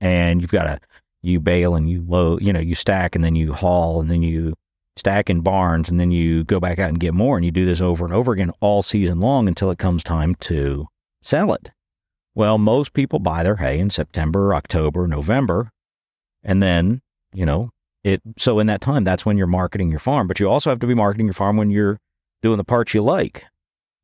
and 0.00 0.40
you've 0.40 0.52
got 0.52 0.64
to 0.64 0.78
you 1.22 1.40
bale 1.40 1.74
and 1.74 1.88
you 1.88 2.04
load 2.06 2.42
you 2.42 2.52
know 2.52 2.60
you 2.60 2.74
stack 2.74 3.14
and 3.14 3.24
then 3.24 3.34
you 3.34 3.52
haul 3.52 4.00
and 4.00 4.10
then 4.10 4.22
you 4.22 4.54
stack 4.96 5.30
in 5.30 5.40
barns 5.40 5.88
and 5.88 5.98
then 5.98 6.10
you 6.10 6.44
go 6.44 6.60
back 6.60 6.78
out 6.78 6.88
and 6.88 7.00
get 7.00 7.14
more 7.14 7.36
and 7.36 7.44
you 7.44 7.50
do 7.50 7.64
this 7.64 7.80
over 7.80 8.04
and 8.04 8.12
over 8.12 8.32
again 8.32 8.52
all 8.60 8.82
season 8.82 9.20
long 9.20 9.48
until 9.48 9.70
it 9.70 9.78
comes 9.78 10.04
time 10.04 10.34
to 10.34 10.86
sell 11.22 11.54
it. 11.54 11.70
Well 12.34 12.58
most 12.58 12.92
people 12.92 13.18
buy 13.18 13.42
their 13.42 13.56
hay 13.56 13.78
in 13.78 13.90
september 13.90 14.54
october 14.54 15.06
november 15.06 15.70
and 16.42 16.62
then 16.62 17.00
you 17.32 17.46
know 17.46 17.70
it 18.04 18.20
so 18.38 18.58
in 18.58 18.66
that 18.66 18.80
time 18.80 19.04
that's 19.04 19.24
when 19.24 19.36
you're 19.36 19.46
marketing 19.46 19.90
your 19.90 20.00
farm 20.00 20.26
but 20.26 20.40
you 20.40 20.48
also 20.48 20.70
have 20.70 20.80
to 20.80 20.86
be 20.86 20.94
marketing 20.94 21.26
your 21.26 21.34
farm 21.34 21.56
when 21.56 21.70
you're 21.70 21.98
doing 22.42 22.56
the 22.56 22.64
parts 22.64 22.94
you 22.94 23.02
like 23.02 23.44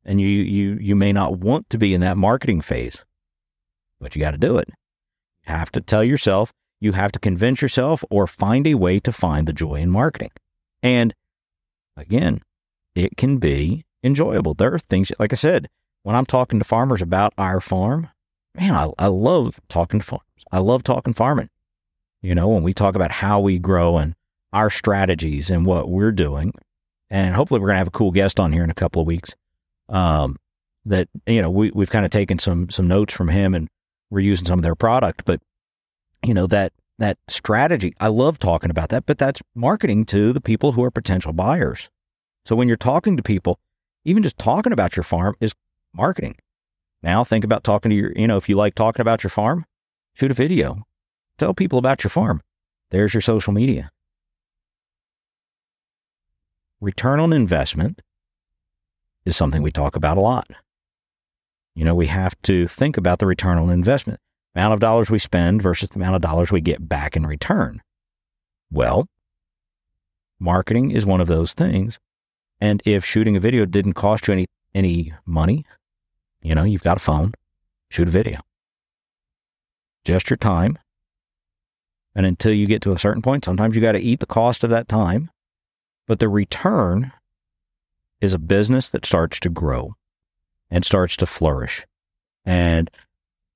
and 0.05 0.21
you 0.21 0.27
you 0.27 0.77
you 0.79 0.95
may 0.95 1.11
not 1.11 1.39
want 1.39 1.69
to 1.69 1.77
be 1.77 1.93
in 1.93 2.01
that 2.01 2.17
marketing 2.17 2.61
phase 2.61 3.03
but 3.99 4.15
you 4.15 4.21
got 4.21 4.31
to 4.31 4.37
do 4.37 4.57
it. 4.57 4.69
You 5.47 5.53
have 5.53 5.71
to 5.73 5.81
tell 5.81 6.03
yourself, 6.03 6.51
you 6.79 6.93
have 6.93 7.11
to 7.11 7.19
convince 7.19 7.61
yourself 7.61 8.03
or 8.09 8.27
find 8.27 8.65
a 8.67 8.75
way 8.75 8.99
to 8.99 9.11
find 9.11 9.47
the 9.47 9.53
joy 9.53 9.75
in 9.75 9.89
marketing. 9.89 10.31
And 10.81 11.13
again, 11.97 12.41
it 12.95 13.17
can 13.17 13.37
be 13.37 13.85
enjoyable. 14.03 14.53
There 14.53 14.73
are 14.73 14.79
things, 14.79 15.11
like 15.19 15.33
I 15.33 15.35
said, 15.35 15.69
when 16.03 16.15
I'm 16.15 16.25
talking 16.25 16.59
to 16.59 16.65
farmers 16.65 17.01
about 17.01 17.33
our 17.37 17.59
farm, 17.59 18.09
man, 18.55 18.73
I, 18.73 18.89
I 18.97 19.07
love 19.07 19.59
talking 19.69 19.99
to 19.99 20.05
farmers. 20.05 20.23
I 20.51 20.59
love 20.59 20.83
talking 20.83 21.13
farming. 21.13 21.49
You 22.21 22.35
know, 22.35 22.47
when 22.47 22.63
we 22.63 22.73
talk 22.73 22.95
about 22.95 23.11
how 23.11 23.39
we 23.39 23.59
grow 23.59 23.97
and 23.97 24.15
our 24.51 24.69
strategies 24.69 25.49
and 25.49 25.65
what 25.65 25.89
we're 25.89 26.11
doing, 26.11 26.53
and 27.09 27.35
hopefully 27.35 27.59
we're 27.59 27.67
going 27.67 27.75
to 27.75 27.79
have 27.79 27.87
a 27.87 27.91
cool 27.91 28.11
guest 28.11 28.39
on 28.39 28.51
here 28.51 28.63
in 28.63 28.69
a 28.69 28.75
couple 28.75 29.01
of 29.01 29.07
weeks. 29.07 29.35
Um, 29.87 30.37
that 30.85 31.07
you 31.27 31.41
know 31.41 31.49
we 31.49 31.71
we've 31.71 31.89
kind 31.89 32.05
of 32.05 32.11
taken 32.11 32.39
some 32.39 32.69
some 32.69 32.87
notes 32.87 33.13
from 33.13 33.27
him 33.27 33.53
and 33.53 33.69
we're 34.09 34.19
using 34.19 34.47
some 34.47 34.59
of 34.59 34.63
their 34.63 34.75
product, 34.75 35.23
but 35.25 35.41
you 36.23 36.33
know 36.33 36.47
that 36.47 36.73
that 36.97 37.17
strategy. 37.27 37.93
I 37.99 38.07
love 38.07 38.39
talking 38.39 38.69
about 38.69 38.89
that, 38.89 39.05
but 39.05 39.17
that's 39.17 39.41
marketing 39.55 40.05
to 40.07 40.33
the 40.33 40.41
people 40.41 40.73
who 40.73 40.83
are 40.83 40.91
potential 40.91 41.33
buyers. 41.33 41.89
So 42.45 42.55
when 42.55 42.67
you're 42.67 42.77
talking 42.77 43.15
to 43.15 43.23
people, 43.23 43.59
even 44.03 44.23
just 44.23 44.37
talking 44.37 44.73
about 44.73 44.95
your 44.95 45.03
farm 45.03 45.35
is 45.39 45.53
marketing. 45.93 46.35
Now 47.01 47.23
think 47.23 47.45
about 47.45 47.63
talking 47.63 47.89
to 47.89 47.95
your, 47.95 48.11
you 48.15 48.27
know, 48.27 48.37
if 48.37 48.49
you 48.49 48.55
like 48.55 48.75
talking 48.75 49.01
about 49.01 49.23
your 49.23 49.29
farm, 49.29 49.65
shoot 50.13 50.31
a 50.31 50.33
video. 50.33 50.83
Tell 51.37 51.53
people 51.53 51.79
about 51.79 52.03
your 52.03 52.09
farm. 52.09 52.41
There's 52.91 53.13
your 53.13 53.21
social 53.21 53.53
media. 53.53 53.91
Return 56.81 57.19
on 57.19 57.33
investment 57.33 58.01
is 59.25 59.37
something 59.37 59.61
we 59.61 59.71
talk 59.71 59.95
about 59.95 60.17
a 60.17 60.21
lot. 60.21 60.47
You 61.75 61.85
know, 61.85 61.95
we 61.95 62.07
have 62.07 62.39
to 62.43 62.67
think 62.67 62.97
about 62.97 63.19
the 63.19 63.25
return 63.25 63.57
on 63.57 63.69
investment 63.69 64.19
amount 64.55 64.73
of 64.73 64.79
dollars 64.79 65.09
we 65.09 65.19
spend 65.19 65.61
versus 65.61 65.89
the 65.89 65.95
amount 65.95 66.15
of 66.15 66.21
dollars 66.21 66.51
we 66.51 66.61
get 66.61 66.89
back 66.89 67.15
in 67.15 67.25
return. 67.25 67.81
Well, 68.71 69.07
marketing 70.39 70.91
is 70.91 71.05
one 71.05 71.21
of 71.21 71.27
those 71.27 71.53
things. 71.53 71.99
And 72.59 72.81
if 72.85 73.05
shooting 73.05 73.35
a 73.35 73.39
video 73.39 73.65
didn't 73.65 73.93
cost 73.93 74.27
you 74.27 74.33
any, 74.33 74.45
any 74.73 75.13
money, 75.25 75.65
you 76.41 76.55
know, 76.55 76.63
you've 76.63 76.83
got 76.83 76.97
a 76.97 76.99
phone, 76.99 77.33
shoot 77.89 78.07
a 78.07 78.11
video. 78.11 78.41
Just 80.03 80.29
your 80.29 80.37
time. 80.37 80.77
And 82.15 82.25
until 82.25 82.51
you 82.51 82.67
get 82.67 82.81
to 82.81 82.91
a 82.91 82.99
certain 82.99 83.21
point, 83.21 83.45
sometimes 83.45 83.75
you 83.75 83.81
got 83.81 83.93
to 83.93 83.99
eat 83.99 84.19
the 84.19 84.25
cost 84.25 84.63
of 84.63 84.69
that 84.71 84.87
time. 84.87 85.29
But 86.07 86.19
the 86.19 86.27
return 86.27 87.13
is 88.19 88.33
a 88.33 88.39
business 88.39 88.89
that 88.89 89.05
starts 89.05 89.39
to 89.41 89.49
grow 89.49 89.95
and 90.69 90.85
starts 90.85 91.17
to 91.17 91.25
flourish. 91.25 91.85
And 92.45 92.89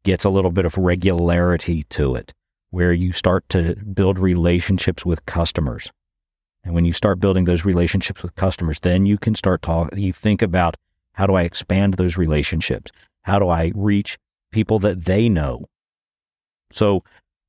gets 0.03 0.25
a 0.25 0.29
little 0.29 0.51
bit 0.51 0.65
of 0.65 0.77
regularity 0.77 1.83
to 1.83 2.15
it, 2.15 2.33
where 2.69 2.93
you 2.93 3.11
start 3.11 3.47
to 3.49 3.75
build 3.75 4.19
relationships 4.19 5.05
with 5.05 5.25
customers. 5.25 5.91
And 6.63 6.73
when 6.73 6.85
you 6.85 6.93
start 6.93 7.19
building 7.19 7.45
those 7.45 7.65
relationships 7.65 8.21
with 8.23 8.35
customers, 8.35 8.79
then 8.79 9.05
you 9.05 9.17
can 9.17 9.35
start 9.35 9.61
talking. 9.61 9.99
You 9.99 10.13
think 10.13 10.41
about 10.41 10.75
how 11.13 11.27
do 11.27 11.33
I 11.33 11.43
expand 11.43 11.95
those 11.95 12.17
relationships? 12.17 12.91
How 13.23 13.39
do 13.39 13.49
I 13.49 13.71
reach 13.75 14.17
people 14.51 14.79
that 14.79 15.05
they 15.05 15.29
know? 15.29 15.65
So, 16.71 17.03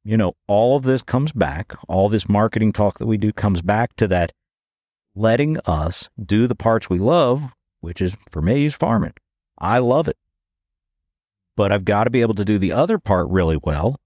you 0.04 0.16
know, 0.16 0.34
all 0.46 0.76
of 0.76 0.82
this 0.82 1.02
comes 1.02 1.32
back, 1.32 1.74
all 1.88 2.08
this 2.08 2.28
marketing 2.28 2.72
talk 2.72 2.98
that 2.98 3.06
we 3.06 3.16
do 3.16 3.32
comes 3.32 3.62
back 3.62 3.96
to 3.96 4.08
that 4.08 4.32
letting 5.14 5.58
us 5.60 6.10
do 6.22 6.46
the 6.46 6.56
parts 6.56 6.90
we 6.90 6.98
love, 6.98 7.42
which 7.80 8.00
is 8.00 8.16
for 8.30 8.42
me 8.42 8.66
is 8.66 8.74
farming. 8.74 9.14
I 9.64 9.78
love 9.78 10.08
it 10.08 10.16
but 11.56 11.72
I've 11.72 11.84
got 11.84 12.04
to 12.04 12.10
be 12.10 12.20
able 12.20 12.34
to 12.34 12.44
do 12.44 12.58
the 12.58 12.72
other 12.72 12.98
part 12.98 13.28
really 13.28 13.58
well 13.62 14.00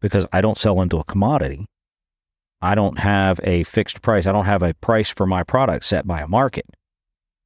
because 0.00 0.26
I 0.32 0.40
don't 0.40 0.58
sell 0.58 0.80
into 0.80 0.98
a 0.98 1.04
commodity. 1.04 1.66
I 2.60 2.74
don't 2.74 2.98
have 2.98 3.40
a 3.44 3.64
fixed 3.64 4.02
price. 4.02 4.26
I 4.26 4.32
don't 4.32 4.46
have 4.46 4.62
a 4.62 4.74
price 4.74 5.10
for 5.10 5.26
my 5.26 5.42
product 5.42 5.84
set 5.84 6.06
by 6.06 6.20
a 6.20 6.28
market. 6.28 6.66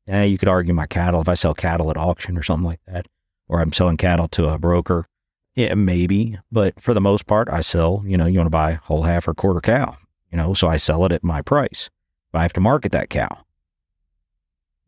Eh, 0.07 0.25
you 0.25 0.39
could 0.39 0.49
argue 0.49 0.73
my 0.73 0.87
cattle, 0.87 1.21
if 1.21 1.29
I 1.29 1.35
sell 1.35 1.55
cattle 1.55 1.91
at 1.91 1.97
auction 1.97 2.39
or 2.39 2.43
something 2.43 2.65
like 2.65 2.81
that, 2.87 3.07
or 3.49 3.61
I'm 3.61 3.73
selling 3.73 3.97
cattle 3.97 4.29
to 4.29 4.49
a 4.49 4.59
broker, 4.59 5.07
yeah, 5.55 5.75
maybe. 5.75 6.39
But 6.51 6.81
for 6.81 6.95
the 6.95 7.01
most 7.01 7.27
part, 7.27 7.49
I 7.51 7.61
sell, 7.61 8.03
you 8.07 8.17
know, 8.17 8.27
you 8.27 8.39
want 8.39 8.47
to 8.47 8.51
buy 8.51 8.73
a 8.73 8.77
whole 8.77 9.03
half 9.03 9.29
or 9.29 9.35
quarter 9.35 9.61
cow, 9.61 9.97
you 10.31 10.39
know, 10.39 10.55
so 10.55 10.69
I 10.69 10.79
sell 10.79 11.05
it 11.05 11.13
at 11.13 11.25
my 11.25 11.43
price. 11.43 11.91
But 12.33 12.39
I 12.39 12.43
have 12.43 12.53
to 12.55 12.61
market 12.61 12.93
that 12.93 13.11
cow. 13.11 13.45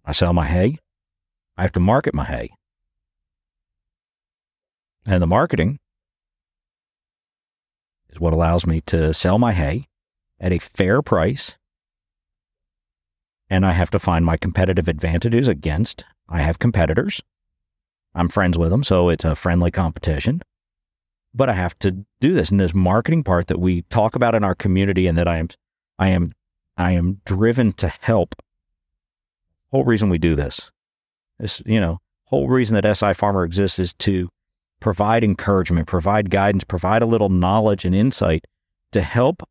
I 0.05 0.13
sell 0.13 0.33
my 0.33 0.47
hay. 0.47 0.79
I 1.61 1.63
have 1.63 1.73
to 1.73 1.81
market 1.81 2.15
my 2.15 2.25
hay 2.25 2.51
and 5.07 5.23
the 5.23 5.27
marketing 5.27 5.79
is 8.11 8.21
what 8.21 8.33
allows 8.33 8.67
me 8.67 8.81
to 8.83 9.15
sell 9.15 9.39
my 9.39 9.53
hay 9.53 9.87
at 10.39 10.53
a 10.53 10.59
fair 10.59 11.03
price. 11.03 11.57
And 13.49 13.67
I 13.67 13.73
have 13.73 13.91
to 13.91 13.99
find 13.99 14.25
my 14.25 14.37
competitive 14.37 14.89
advantages 14.89 15.49
against. 15.49 16.05
I 16.29 16.43
have 16.43 16.59
competitors. 16.59 17.21
I'm 18.15 18.29
friends 18.29 18.57
with 18.57 18.71
them, 18.71 18.85
so 18.85 19.09
it's 19.09 19.25
a 19.25 19.35
friendly 19.35 19.71
competition. 19.71 20.43
But 21.35 21.49
I 21.49 21.55
have 21.55 21.79
to 21.81 22.05
do 22.21 22.33
this. 22.33 22.51
And 22.51 22.61
this 22.61 22.75
marketing 22.75 23.25
part 23.25 23.49
that 23.49 23.59
we 23.59 23.83
talk 23.83 24.15
about 24.15 24.35
in 24.35 24.45
our 24.45 24.55
community 24.55 25.07
and 25.07 25.19
that 25.19 25.29
I 25.29 25.39
am 25.39 25.49
I 25.99 26.09
am 26.11 26.33
I 26.77 26.93
am 26.93 27.21
driven 27.25 27.73
to 27.75 27.89
help. 27.89 28.35
Whole 29.73 29.85
reason 29.85 30.09
we 30.09 30.19
do 30.19 30.35
this. 30.35 30.71
This, 31.41 31.63
you 31.65 31.81
know, 31.81 31.99
whole 32.25 32.49
reason 32.49 32.75
that 32.75 32.97
SI 32.97 33.15
Farmer 33.15 33.45
exists 33.45 33.79
is 33.79 33.95
to 33.95 34.29
provide 34.79 35.25
encouragement, 35.25 35.87
provide 35.87 36.31
guidance, 36.31 36.65
provide 36.65 37.03
a 37.03 37.07
little 37.07 37.29
knowledge 37.29 37.85
and 37.85 37.95
insight 37.95 38.45
to 38.93 39.01
help 39.01 39.43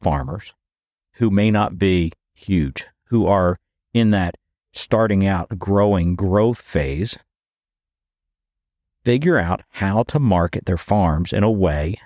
farmers 0.00 0.54
who 1.14 1.30
may 1.30 1.50
not 1.50 1.78
be 1.78 2.12
huge, 2.34 2.86
who 3.06 3.26
are 3.26 3.58
in 3.94 4.10
that 4.10 4.34
starting 4.72 5.26
out 5.26 5.58
growing 5.58 6.14
growth 6.14 6.60
phase, 6.60 7.18
figure 9.04 9.38
out 9.38 9.62
how 9.70 10.02
to 10.04 10.18
market 10.18 10.66
their 10.66 10.78
farms 10.78 11.32
in 11.32 11.42
a 11.42 11.50
way 11.50 11.96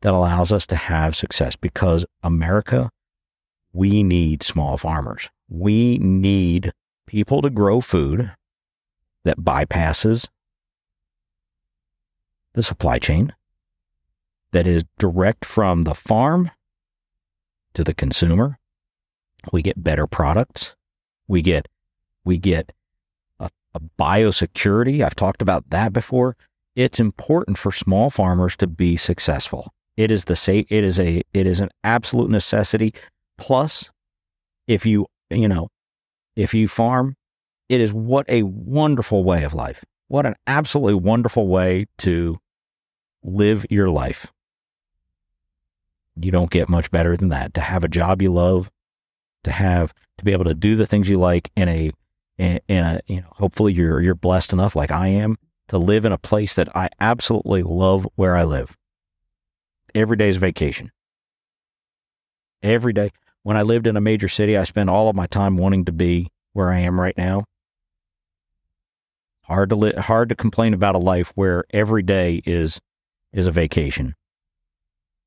that 0.00 0.14
allows 0.14 0.52
us 0.52 0.66
to 0.66 0.76
have 0.76 1.16
success 1.16 1.56
because 1.56 2.04
America, 2.22 2.90
we 3.72 4.02
need 4.02 4.42
small 4.42 4.78
farmers. 4.78 5.28
We 5.48 5.98
need 5.98 6.72
people 7.08 7.40
to 7.40 7.48
grow 7.48 7.80
food 7.80 8.32
that 9.24 9.38
bypasses 9.38 10.28
the 12.52 12.62
supply 12.62 12.98
chain 12.98 13.34
that 14.52 14.66
is 14.66 14.84
direct 14.98 15.44
from 15.44 15.82
the 15.82 15.94
farm 15.94 16.50
to 17.72 17.82
the 17.82 17.94
consumer. 17.94 18.58
We 19.52 19.62
get 19.62 19.82
better 19.82 20.06
products. 20.06 20.76
We 21.26 21.40
get 21.40 21.66
we 22.24 22.36
get 22.36 22.72
a, 23.40 23.48
a 23.74 23.80
biosecurity. 23.98 25.02
I've 25.02 25.16
talked 25.16 25.40
about 25.40 25.70
that 25.70 25.92
before. 25.92 26.36
It's 26.76 27.00
important 27.00 27.56
for 27.56 27.72
small 27.72 28.10
farmers 28.10 28.56
to 28.58 28.66
be 28.66 28.96
successful. 28.96 29.72
It 29.96 30.10
is 30.10 30.26
the 30.26 30.36
safe. 30.36 30.66
It 30.68 30.84
is 30.84 31.00
a. 31.00 31.22
It 31.32 31.46
is 31.46 31.60
an 31.60 31.70
absolute 31.82 32.30
necessity. 32.30 32.94
Plus, 33.36 33.90
if 34.66 34.84
you 34.84 35.06
you 35.30 35.48
know, 35.48 35.68
if 36.38 36.54
you 36.54 36.68
farm, 36.68 37.16
it 37.68 37.80
is 37.80 37.92
what 37.92 38.24
a 38.30 38.44
wonderful 38.44 39.24
way 39.24 39.42
of 39.42 39.54
life. 39.54 39.84
What 40.06 40.24
an 40.24 40.36
absolutely 40.46 40.94
wonderful 40.94 41.48
way 41.48 41.86
to 41.98 42.38
live 43.24 43.66
your 43.68 43.90
life. 43.90 44.28
You 46.14 46.30
don't 46.30 46.50
get 46.50 46.68
much 46.68 46.92
better 46.92 47.16
than 47.16 47.30
that. 47.30 47.54
To 47.54 47.60
have 47.60 47.82
a 47.82 47.88
job 47.88 48.22
you 48.22 48.32
love, 48.32 48.70
to 49.42 49.50
have 49.50 49.92
to 50.18 50.24
be 50.24 50.32
able 50.32 50.44
to 50.44 50.54
do 50.54 50.76
the 50.76 50.86
things 50.86 51.08
you 51.08 51.18
like 51.18 51.50
in 51.56 51.68
a 51.68 51.90
in, 52.38 52.60
in 52.68 52.84
a 52.84 53.00
you 53.08 53.20
know 53.20 53.28
hopefully 53.32 53.72
you're 53.72 54.00
you're 54.00 54.14
blessed 54.14 54.52
enough 54.52 54.76
like 54.76 54.92
I 54.92 55.08
am 55.08 55.36
to 55.68 55.78
live 55.78 56.04
in 56.04 56.12
a 56.12 56.18
place 56.18 56.54
that 56.54 56.74
I 56.74 56.88
absolutely 57.00 57.64
love 57.64 58.06
where 58.14 58.36
I 58.36 58.44
live. 58.44 58.76
Every 59.92 60.16
day 60.16 60.28
is 60.28 60.36
vacation. 60.36 60.92
Every 62.62 62.92
day. 62.92 63.10
When 63.48 63.56
I 63.56 63.62
lived 63.62 63.86
in 63.86 63.96
a 63.96 64.00
major 64.02 64.28
city, 64.28 64.58
I 64.58 64.64
spent 64.64 64.90
all 64.90 65.08
of 65.08 65.16
my 65.16 65.26
time 65.26 65.56
wanting 65.56 65.86
to 65.86 65.92
be 65.92 66.28
where 66.52 66.70
I 66.70 66.80
am 66.80 67.00
right 67.00 67.16
now. 67.16 67.44
Hard 69.44 69.70
to 69.70 69.74
li- 69.74 69.94
hard 69.96 70.28
to 70.28 70.34
complain 70.34 70.74
about 70.74 70.94
a 70.94 70.98
life 70.98 71.32
where 71.34 71.64
every 71.70 72.02
day 72.02 72.42
is 72.44 72.78
is 73.32 73.46
a 73.46 73.50
vacation. 73.50 74.14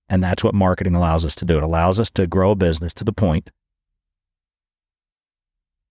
And 0.08 0.24
that's 0.24 0.44
what 0.44 0.54
marketing 0.54 0.94
allows 0.94 1.26
us 1.26 1.34
to 1.38 1.46
do. 1.46 1.58
It 1.58 1.64
allows 1.64 2.00
us 2.00 2.12
to 2.12 2.28
grow 2.28 2.52
a 2.52 2.56
business 2.56 2.94
to 2.94 3.04
the 3.04 3.12
point 3.12 3.50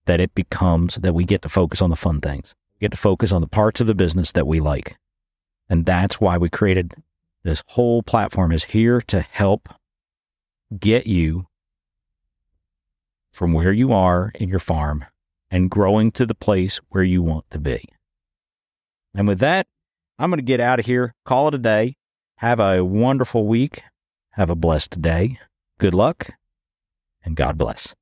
that 0.05 0.21
it 0.21 0.33
becomes 0.33 0.95
that 0.95 1.13
we 1.13 1.25
get 1.25 1.41
to 1.41 1.49
focus 1.49 1.81
on 1.81 1.89
the 1.89 1.97
fun 1.97 2.21
things. 2.21 2.55
Get 2.79 2.91
to 2.91 2.97
focus 2.97 3.33
on 3.33 3.41
the 3.41 3.47
parts 3.47 3.81
of 3.81 3.87
the 3.87 3.93
business 3.93 4.31
that 4.31 4.47
we 4.47 4.61
like. 4.61 4.95
And 5.69 5.85
that's 5.85 6.21
why 6.21 6.37
we 6.37 6.47
created 6.47 6.93
this 7.43 7.61
whole 7.67 8.01
platform 8.01 8.53
is 8.53 8.63
here 8.63 9.01
to 9.01 9.19
help 9.19 9.67
get 10.79 11.07
you 11.07 11.47
from 13.31 13.53
where 13.53 13.73
you 13.73 13.91
are 13.91 14.31
in 14.35 14.49
your 14.49 14.59
farm 14.59 15.05
and 15.49 15.69
growing 15.69 16.11
to 16.11 16.25
the 16.25 16.35
place 16.35 16.79
where 16.89 17.03
you 17.03 17.21
want 17.21 17.45
to 17.49 17.59
be. 17.59 17.85
And 19.13 19.27
with 19.27 19.39
that, 19.39 19.67
I'm 20.17 20.29
going 20.29 20.37
to 20.37 20.43
get 20.43 20.59
out 20.59 20.79
of 20.79 20.85
here, 20.85 21.13
call 21.25 21.47
it 21.47 21.55
a 21.55 21.57
day. 21.57 21.95
Have 22.37 22.59
a 22.59 22.83
wonderful 22.83 23.45
week. 23.45 23.83
Have 24.31 24.49
a 24.49 24.55
blessed 24.55 25.01
day. 25.01 25.39
Good 25.77 25.93
luck, 25.93 26.29
and 27.23 27.35
God 27.35 27.57
bless. 27.57 27.93